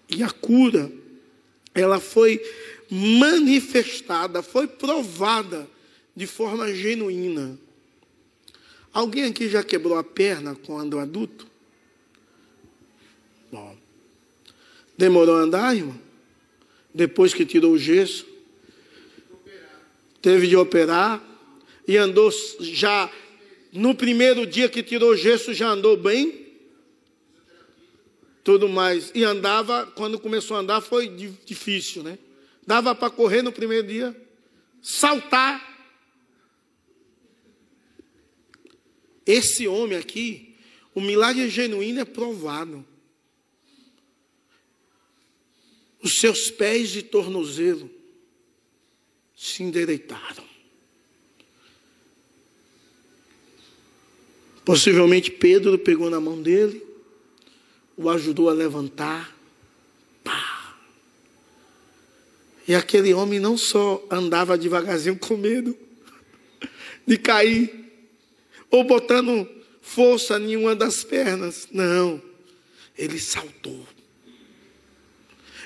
[0.09, 0.91] E a cura,
[1.75, 2.41] ela foi
[2.91, 5.69] manifestada, foi provada
[6.15, 7.59] de forma genuína.
[8.93, 11.47] Alguém aqui já quebrou a perna quando adulto?
[13.53, 13.77] Bom.
[14.99, 15.99] Demorou a andar, irmão?
[16.93, 18.27] Depois que tirou o gesso?
[20.21, 21.23] Teve de operar.
[21.87, 22.31] E andou
[22.61, 23.11] já.
[23.73, 26.50] No primeiro dia que tirou o gesso, já andou bem?
[28.43, 29.11] Tudo mais.
[29.15, 31.09] E andava, quando começou a andar, foi
[31.45, 32.19] difícil, né?
[32.67, 34.17] Dava para correr no primeiro dia,
[34.83, 35.69] saltar.
[39.27, 40.57] Esse homem aqui,
[40.95, 42.85] o milagre genuíno é provado.
[46.03, 47.91] Os seus pés de tornozelo
[49.37, 50.49] se endireitaram.
[54.65, 56.90] Possivelmente Pedro pegou na mão dele,
[58.01, 59.37] o ajudou a levantar.
[60.25, 60.75] Pá.
[62.67, 65.77] E aquele homem não só andava devagarzinho com medo
[67.07, 67.93] de cair,
[68.71, 69.47] ou botando
[69.83, 71.69] força em uma das pernas.
[71.71, 72.23] Não,
[72.97, 73.87] ele saltou.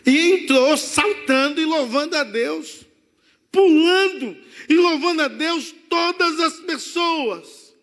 [0.04, 2.80] E entrou saltando e louvando a Deus,
[3.52, 4.36] pulando
[4.68, 7.74] e louvando a Deus todas as pessoas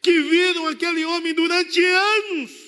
[0.00, 2.65] que viram aquele homem durante anos.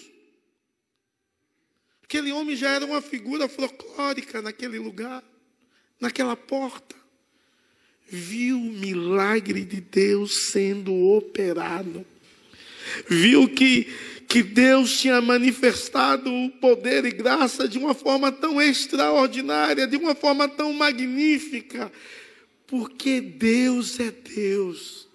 [2.08, 5.22] Aquele homem já era uma figura folclórica naquele lugar,
[6.00, 6.96] naquela porta.
[8.08, 12.06] Viu o milagre de Deus sendo operado.
[13.10, 13.94] Viu que
[14.26, 20.14] que Deus tinha manifestado o poder e graça de uma forma tão extraordinária, de uma
[20.14, 21.90] forma tão magnífica,
[22.66, 25.08] porque Deus é Deus.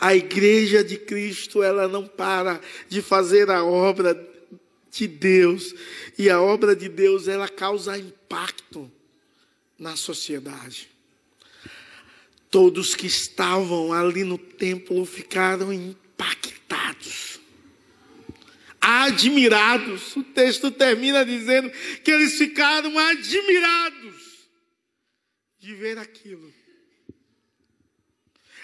[0.00, 4.29] A igreja de Cristo, ela não para de fazer a obra
[4.90, 5.74] de Deus,
[6.18, 8.90] e a obra de Deus, ela causa impacto
[9.78, 10.88] na sociedade.
[12.50, 17.40] Todos que estavam ali no templo ficaram impactados
[18.80, 20.16] admirados.
[20.16, 21.70] O texto termina dizendo
[22.02, 24.14] que eles ficaram admirados
[25.58, 26.52] de ver aquilo.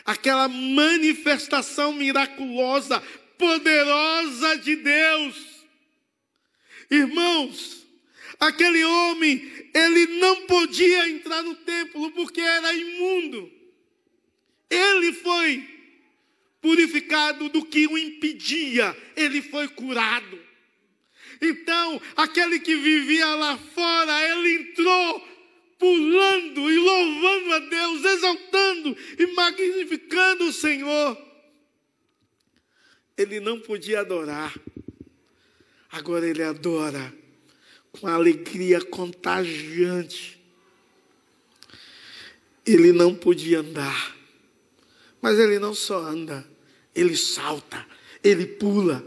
[0.04, 3.00] Aquela manifestação miraculosa,
[3.36, 5.55] poderosa de Deus.
[6.91, 7.87] Irmãos,
[8.39, 13.51] aquele homem, ele não podia entrar no templo porque era imundo.
[14.70, 15.68] Ele foi
[16.61, 20.47] purificado do que o impedia, ele foi curado.
[21.41, 25.37] Então, aquele que vivia lá fora, ele entrou
[25.78, 31.26] pulando e louvando a Deus, exaltando e magnificando o Senhor.
[33.16, 34.55] Ele não podia adorar,
[35.97, 37.12] agora ele adora
[37.90, 40.38] com alegria contagiante.
[42.66, 44.16] Ele não podia andar,
[45.22, 46.47] mas ele não só anda,
[46.94, 47.86] ele salta,
[48.22, 49.05] ele pula.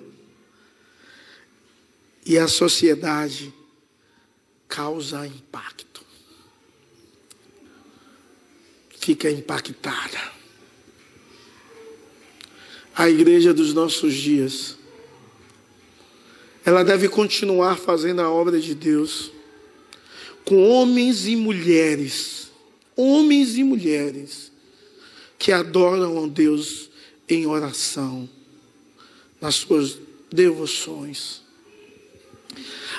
[2.25, 3.53] E a sociedade
[4.67, 6.03] causa impacto.
[8.97, 10.39] Fica impactada.
[12.95, 14.78] A igreja dos nossos dias,
[16.69, 19.31] ela deve continuar fazendo a obra de Deus
[20.45, 22.51] com homens e mulheres,
[22.95, 24.51] homens e mulheres
[25.39, 26.91] que adoram a Deus
[27.27, 28.29] em oração,
[29.41, 29.97] nas suas
[30.31, 31.41] devoções.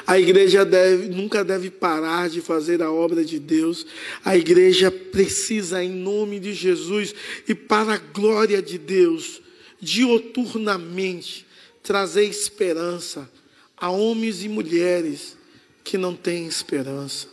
[0.05, 3.87] A igreja deve, nunca deve parar de fazer a obra de Deus.
[4.25, 7.15] A igreja precisa, em nome de Jesus
[7.47, 9.41] e para a glória de Deus,
[9.81, 11.47] dioturnamente,
[11.85, 13.31] trazer esperança
[13.81, 15.37] a homens e mulheres
[15.83, 17.29] que não têm esperança.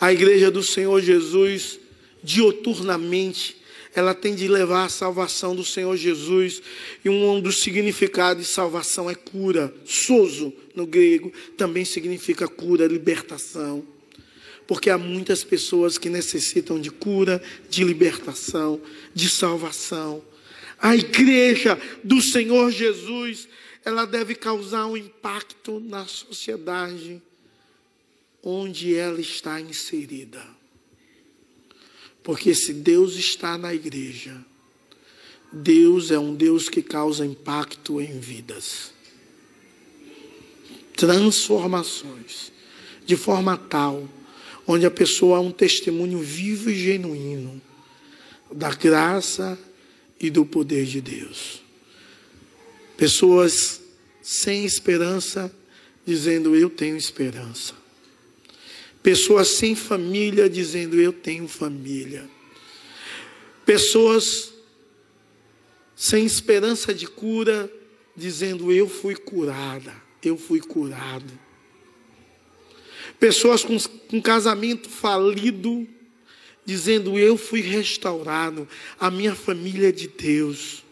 [0.00, 1.78] A igreja do Senhor Jesus,
[2.22, 3.56] dioturnamente,
[3.94, 6.62] ela tem de levar a salvação do Senhor Jesus.
[7.04, 9.74] E um dos significados de salvação é cura.
[9.84, 13.84] Soso, no grego, também significa cura, libertação.
[14.66, 18.80] Porque há muitas pessoas que necessitam de cura, de libertação,
[19.14, 20.22] de salvação.
[20.80, 23.48] A igreja do Senhor Jesus,
[23.84, 27.22] ela deve causar um impacto na sociedade
[28.42, 30.44] onde ela está inserida.
[32.22, 34.44] Porque se Deus está na igreja,
[35.52, 38.92] Deus é um Deus que causa impacto em vidas.
[40.94, 42.50] transformações,
[43.06, 44.08] de forma tal,
[44.66, 47.62] onde a pessoa é um testemunho vivo e genuíno
[48.52, 49.56] da graça
[50.18, 51.62] e do poder de Deus.
[52.98, 53.80] Pessoas
[54.20, 55.54] sem esperança,
[56.04, 57.72] dizendo: Eu tenho esperança.
[59.00, 62.28] Pessoas sem família, dizendo: Eu tenho família.
[63.64, 64.52] Pessoas
[65.94, 67.72] sem esperança de cura,
[68.16, 71.38] dizendo: Eu fui curada, eu fui curado.
[73.20, 75.86] Pessoas com, com casamento falido,
[76.66, 78.68] dizendo: Eu fui restaurado,
[78.98, 80.87] a minha família é de Deus.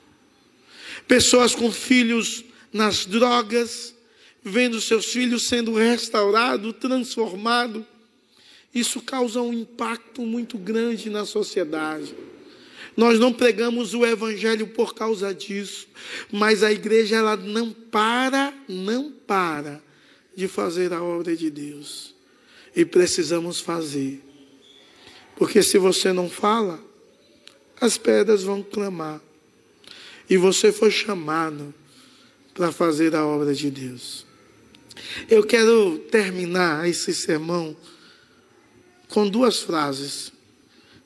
[1.09, 3.95] Pessoas com filhos nas drogas,
[4.43, 7.83] vendo seus filhos sendo restaurados, transformados.
[8.75, 12.15] Isso causa um impacto muito grande na sociedade.
[12.97, 15.87] Nós não pregamos o evangelho por causa disso,
[16.33, 19.83] mas a igreja ela não para, não para
[20.35, 22.15] de fazer a obra de Deus.
[22.75, 24.23] E precisamos fazer.
[25.37, 26.81] Porque se você não fala,
[27.81, 29.21] as pedras vão clamar.
[30.29, 31.75] E você foi chamado
[32.55, 34.27] para fazer a obra de Deus.
[35.29, 37.77] Eu quero terminar esse sermão
[39.09, 40.33] com duas frases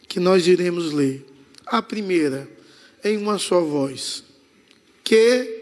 [0.08, 1.26] que nós iremos ler.
[1.66, 2.48] A primeira,
[3.04, 4.24] em uma só voz.
[5.04, 5.59] Que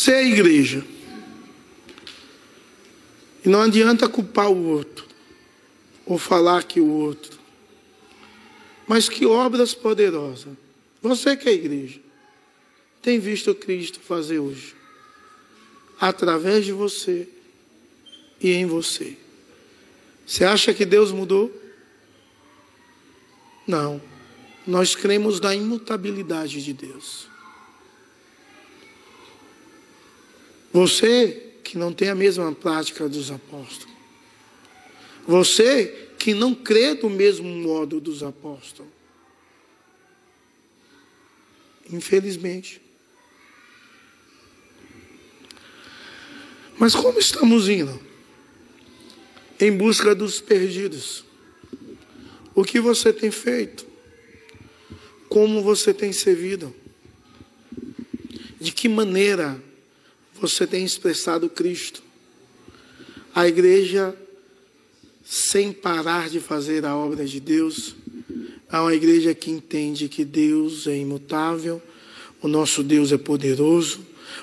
[0.00, 0.82] Você é igreja.
[3.44, 5.04] E não adianta culpar o outro,
[6.06, 7.38] ou falar que o outro.
[8.88, 10.54] Mas que obras poderosas.
[11.02, 12.00] Você que é igreja,
[13.02, 14.74] tem visto Cristo fazer hoje.
[16.00, 17.28] Através de você
[18.40, 19.18] e em você.
[20.26, 21.52] Você acha que Deus mudou?
[23.66, 24.00] Não.
[24.66, 27.28] Nós cremos na imutabilidade de Deus.
[30.72, 33.94] Você que não tem a mesma prática dos apóstolos.
[35.26, 38.90] Você que não crê do mesmo modo dos apóstolos.
[41.92, 42.80] Infelizmente.
[46.78, 48.00] Mas como estamos indo?
[49.58, 51.24] Em busca dos perdidos.
[52.54, 53.86] O que você tem feito?
[55.28, 56.74] Como você tem servido?
[58.60, 59.62] De que maneira
[60.40, 62.02] você tem expressado Cristo.
[63.34, 64.16] A igreja,
[65.24, 67.94] sem parar de fazer a obra de Deus,
[68.72, 71.82] é uma igreja que entende que Deus é imutável,
[72.40, 74.00] o nosso Deus é poderoso,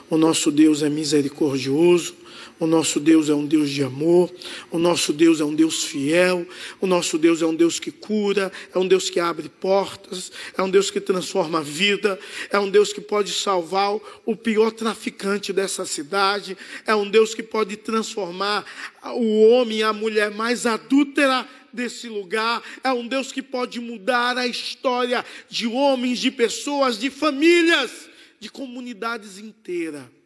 [0.09, 2.15] o nosso Deus é misericordioso,
[2.59, 4.33] o nosso Deus é um Deus de amor,
[4.71, 6.47] o nosso Deus é um Deus fiel,
[6.81, 10.61] o nosso Deus é um Deus que cura, é um Deus que abre portas, é
[10.61, 12.19] um Deus que transforma a vida,
[12.51, 17.43] é um Deus que pode salvar o pior traficante dessa cidade, é um Deus que
[17.43, 18.65] pode transformar
[19.03, 24.35] o homem e a mulher mais adúltera desse lugar, é um Deus que pode mudar
[24.37, 30.16] a história de homens, de pessoas, de famílias, de comunidades inteiras.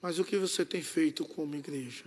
[0.00, 2.04] Mas o que você tem feito como igreja?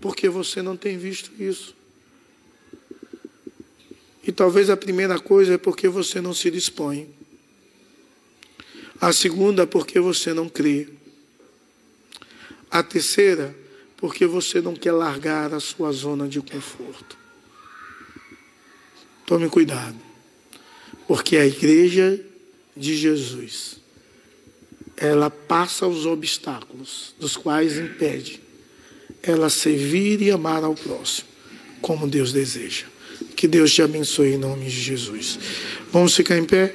[0.00, 1.76] Porque você não tem visto isso.
[4.22, 7.08] E talvez a primeira coisa é porque você não se dispõe.
[9.00, 10.88] A segunda, porque você não crê.
[12.70, 13.56] A terceira,
[13.96, 17.16] porque você não quer largar a sua zona de conforto.
[19.24, 19.98] Tome cuidado.
[21.06, 22.22] Porque a igreja
[22.76, 23.80] de Jesus
[25.00, 28.40] ela passa os obstáculos, dos quais impede
[29.22, 31.28] ela servir e amar ao próximo,
[31.80, 32.86] como Deus deseja.
[33.34, 35.38] Que Deus te abençoe em nome de Jesus.
[35.92, 36.74] Vamos ficar em pé?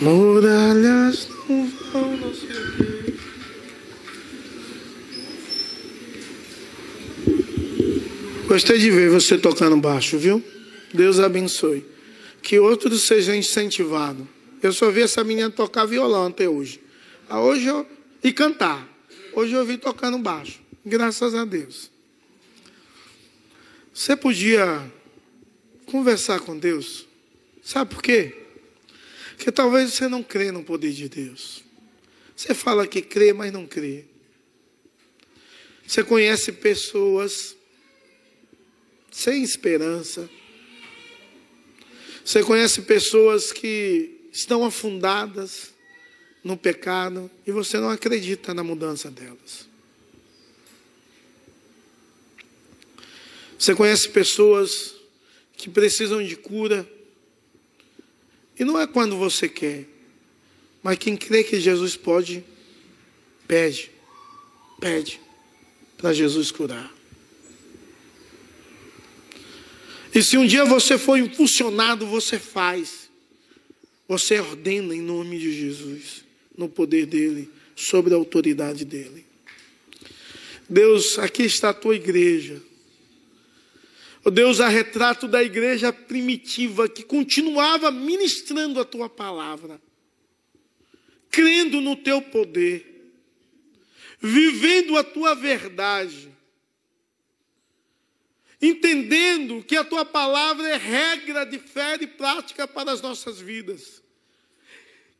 [0.00, 2.98] Muralhas não vão, não sei o quê.
[8.48, 10.42] Gostei de ver você tocando baixo, viu?
[10.94, 11.84] Deus abençoe.
[12.40, 14.26] Que outros sejam incentivados.
[14.62, 16.80] Eu só vi essa menina tocar violão até hoje.
[17.28, 17.86] Ah, hoje eu...
[18.24, 18.88] E cantar.
[19.34, 20.60] Hoje eu vi tocando baixo.
[20.82, 21.90] Graças a Deus.
[23.92, 24.90] Você podia
[25.84, 27.06] conversar com Deus.
[27.62, 28.34] Sabe por quê?
[29.36, 31.62] Porque talvez você não crê no poder de Deus.
[32.34, 34.06] Você fala que crê, mas não crê.
[35.86, 37.57] Você conhece pessoas
[39.10, 40.28] sem esperança.
[42.24, 45.72] Você conhece pessoas que estão afundadas
[46.44, 49.66] no pecado e você não acredita na mudança delas.
[53.58, 54.94] Você conhece pessoas
[55.56, 56.88] que precisam de cura
[58.58, 59.86] e não é quando você quer,
[60.82, 62.44] mas quem crê que Jesus pode,
[63.46, 63.90] pede,
[64.80, 65.20] pede
[65.96, 66.97] para Jesus curar.
[70.18, 73.08] E se um dia você for impulsionado, você faz.
[74.08, 76.24] Você ordena em nome de Jesus,
[76.56, 79.24] no poder dele, sobre a autoridade dele.
[80.68, 82.60] Deus, aqui está a tua igreja.
[84.24, 89.80] Oh Deus, a retrato da igreja primitiva que continuava ministrando a tua palavra,
[91.30, 93.12] crendo no teu poder,
[94.20, 96.28] vivendo a tua verdade,
[98.60, 104.02] entendendo que a tua palavra é regra de fé e prática para as nossas vidas,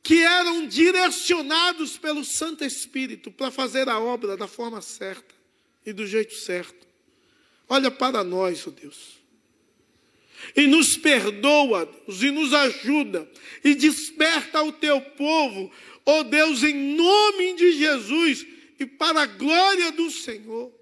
[0.02, 5.34] que eram direcionados pelo Santo Espírito para fazer a obra da forma certa
[5.84, 6.86] e do jeito certo.
[7.68, 9.18] Olha para nós, ó oh Deus.
[10.56, 13.28] E nos perdoa, e nos ajuda,
[13.62, 15.70] e desperta o teu povo,
[16.06, 18.46] ó oh Deus, em nome de Jesus
[18.78, 20.72] e para a glória do Senhor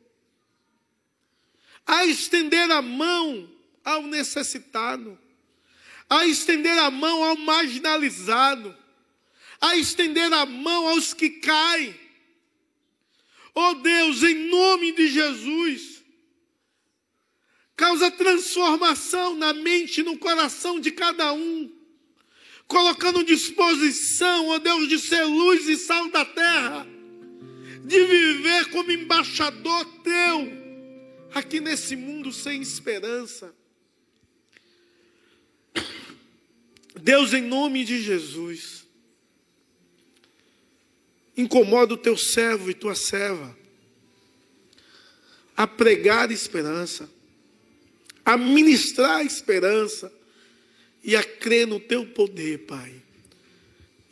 [1.86, 3.48] a estender a mão
[3.84, 5.16] ao necessitado,
[6.10, 8.76] a estender a mão ao marginalizado,
[9.60, 11.94] a estender a mão aos que caem.
[13.54, 16.02] Oh Deus, em nome de Jesus,
[17.76, 21.72] causa transformação na mente e no coração de cada um,
[22.66, 26.86] colocando disposição, ó oh Deus, de ser luz e sal da terra,
[27.84, 30.65] de viver como embaixador teu
[31.32, 33.54] aqui nesse mundo sem esperança.
[37.00, 38.86] Deus, em nome de Jesus,
[41.36, 43.56] incomoda o teu servo e tua serva
[45.56, 47.08] a pregar esperança,
[48.24, 50.12] a ministrar esperança
[51.02, 52.92] e a crer no teu poder, Pai.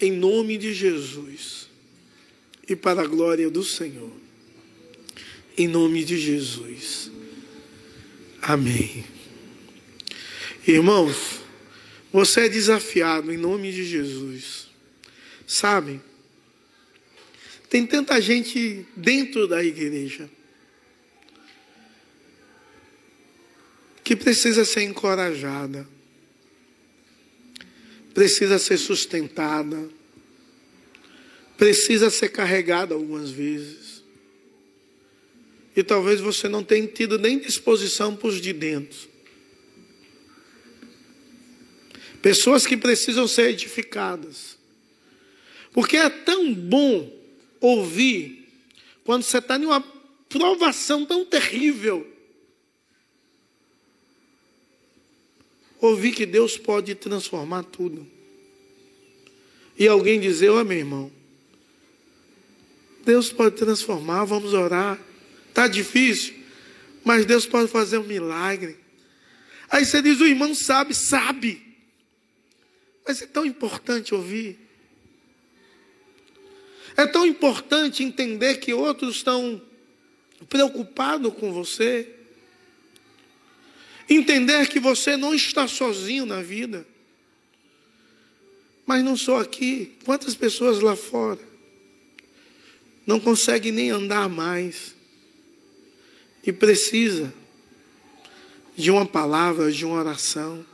[0.00, 1.68] Em nome de Jesus
[2.68, 4.23] e para a glória do Senhor.
[5.56, 7.10] Em nome de Jesus.
[8.42, 9.04] Amém.
[10.66, 11.40] Irmãos,
[12.12, 14.68] você é desafiado em nome de Jesus.
[15.46, 16.00] Sabe?
[17.68, 20.30] Tem tanta gente dentro da igreja
[24.04, 25.88] que precisa ser encorajada,
[28.12, 29.88] precisa ser sustentada,
[31.56, 33.83] precisa ser carregada algumas vezes.
[35.76, 39.08] E talvez você não tenha tido nem disposição para os de dentro.
[42.22, 44.56] Pessoas que precisam ser edificadas.
[45.72, 47.12] Porque é tão bom
[47.60, 48.48] ouvir
[49.04, 49.80] quando você está em uma
[50.28, 52.10] provação tão terrível.
[55.80, 58.06] Ouvir que Deus pode transformar tudo.
[59.78, 61.12] E alguém dizer, ó oh, meu irmão,
[63.04, 64.98] Deus pode transformar, vamos orar.
[65.54, 66.34] Está difícil,
[67.04, 68.76] mas Deus pode fazer um milagre.
[69.70, 71.62] Aí você diz: o irmão sabe, sabe.
[73.06, 74.58] Mas é tão importante ouvir.
[76.96, 79.62] É tão importante entender que outros estão
[80.48, 82.12] preocupados com você.
[84.10, 86.84] Entender que você não está sozinho na vida.
[88.84, 89.94] Mas não só aqui.
[90.04, 91.38] Quantas pessoas lá fora
[93.06, 94.93] não conseguem nem andar mais
[96.46, 97.32] e precisa
[98.76, 100.64] de uma palavra, de uma oração.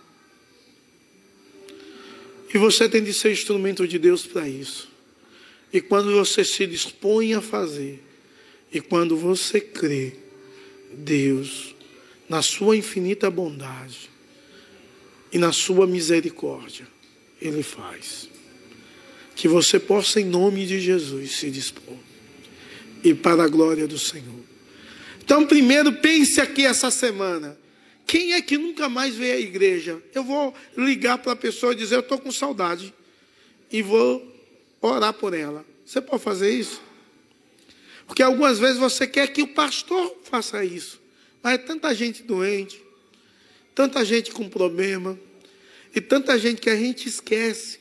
[2.52, 4.90] E você tem de ser instrumento de Deus para isso.
[5.72, 8.02] E quando você se dispõe a fazer,
[8.72, 10.14] e quando você crê,
[10.92, 11.74] Deus,
[12.28, 14.10] na sua infinita bondade
[15.32, 16.86] e na sua misericórdia,
[17.40, 18.28] Ele faz.
[19.36, 21.96] Que você possa, em nome de Jesus, se dispor.
[23.02, 24.49] E para a glória do Senhor.
[25.30, 27.56] Então, primeiro, pense aqui essa semana.
[28.04, 30.02] Quem é que nunca mais veio à igreja?
[30.12, 32.92] Eu vou ligar para a pessoa e dizer: Eu estou com saudade.
[33.70, 34.26] E vou
[34.80, 35.64] orar por ela.
[35.86, 36.82] Você pode fazer isso?
[38.08, 41.00] Porque algumas vezes você quer que o pastor faça isso.
[41.40, 42.82] Mas é tanta gente doente,
[43.72, 45.16] tanta gente com problema,
[45.94, 47.78] e tanta gente que a gente esquece.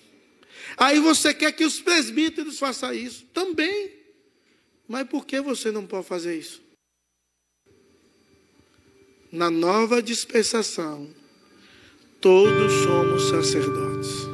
[0.78, 3.92] Aí você quer que os presbíteros façam isso também.
[4.88, 6.69] Mas por que você não pode fazer isso?
[9.32, 11.08] Na nova dispensação,
[12.20, 14.28] todos somos sacerdotes.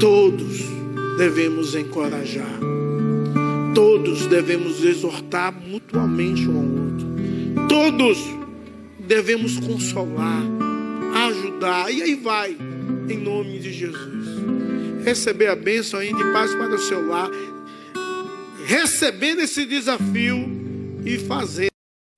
[0.00, 0.58] Todos
[1.16, 2.58] devemos encorajar.
[3.74, 7.68] Todos devemos exortar mutuamente um ao outro.
[7.68, 8.18] Todos
[8.98, 10.42] devemos consolar,
[11.28, 11.92] ajudar.
[11.92, 12.56] E aí vai,
[13.08, 14.26] em nome de Jesus.
[15.04, 17.30] Receber a bênção aí de paz para o seu lar.
[18.64, 20.38] Recebendo esse desafio
[21.04, 21.68] e fazer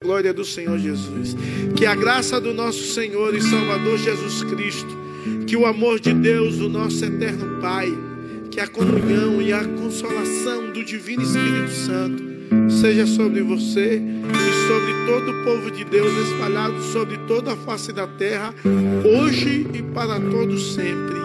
[0.03, 1.37] glória do Senhor Jesus.
[1.77, 4.97] Que a graça do nosso Senhor e Salvador Jesus Cristo,
[5.47, 7.93] que o amor de Deus, o nosso eterno Pai,
[8.51, 12.23] que a comunhão e a consolação do Divino Espírito Santo
[12.81, 17.93] seja sobre você e sobre todo o povo de Deus espalhado sobre toda a face
[17.93, 18.55] da terra,
[19.05, 21.21] hoje e para todos sempre.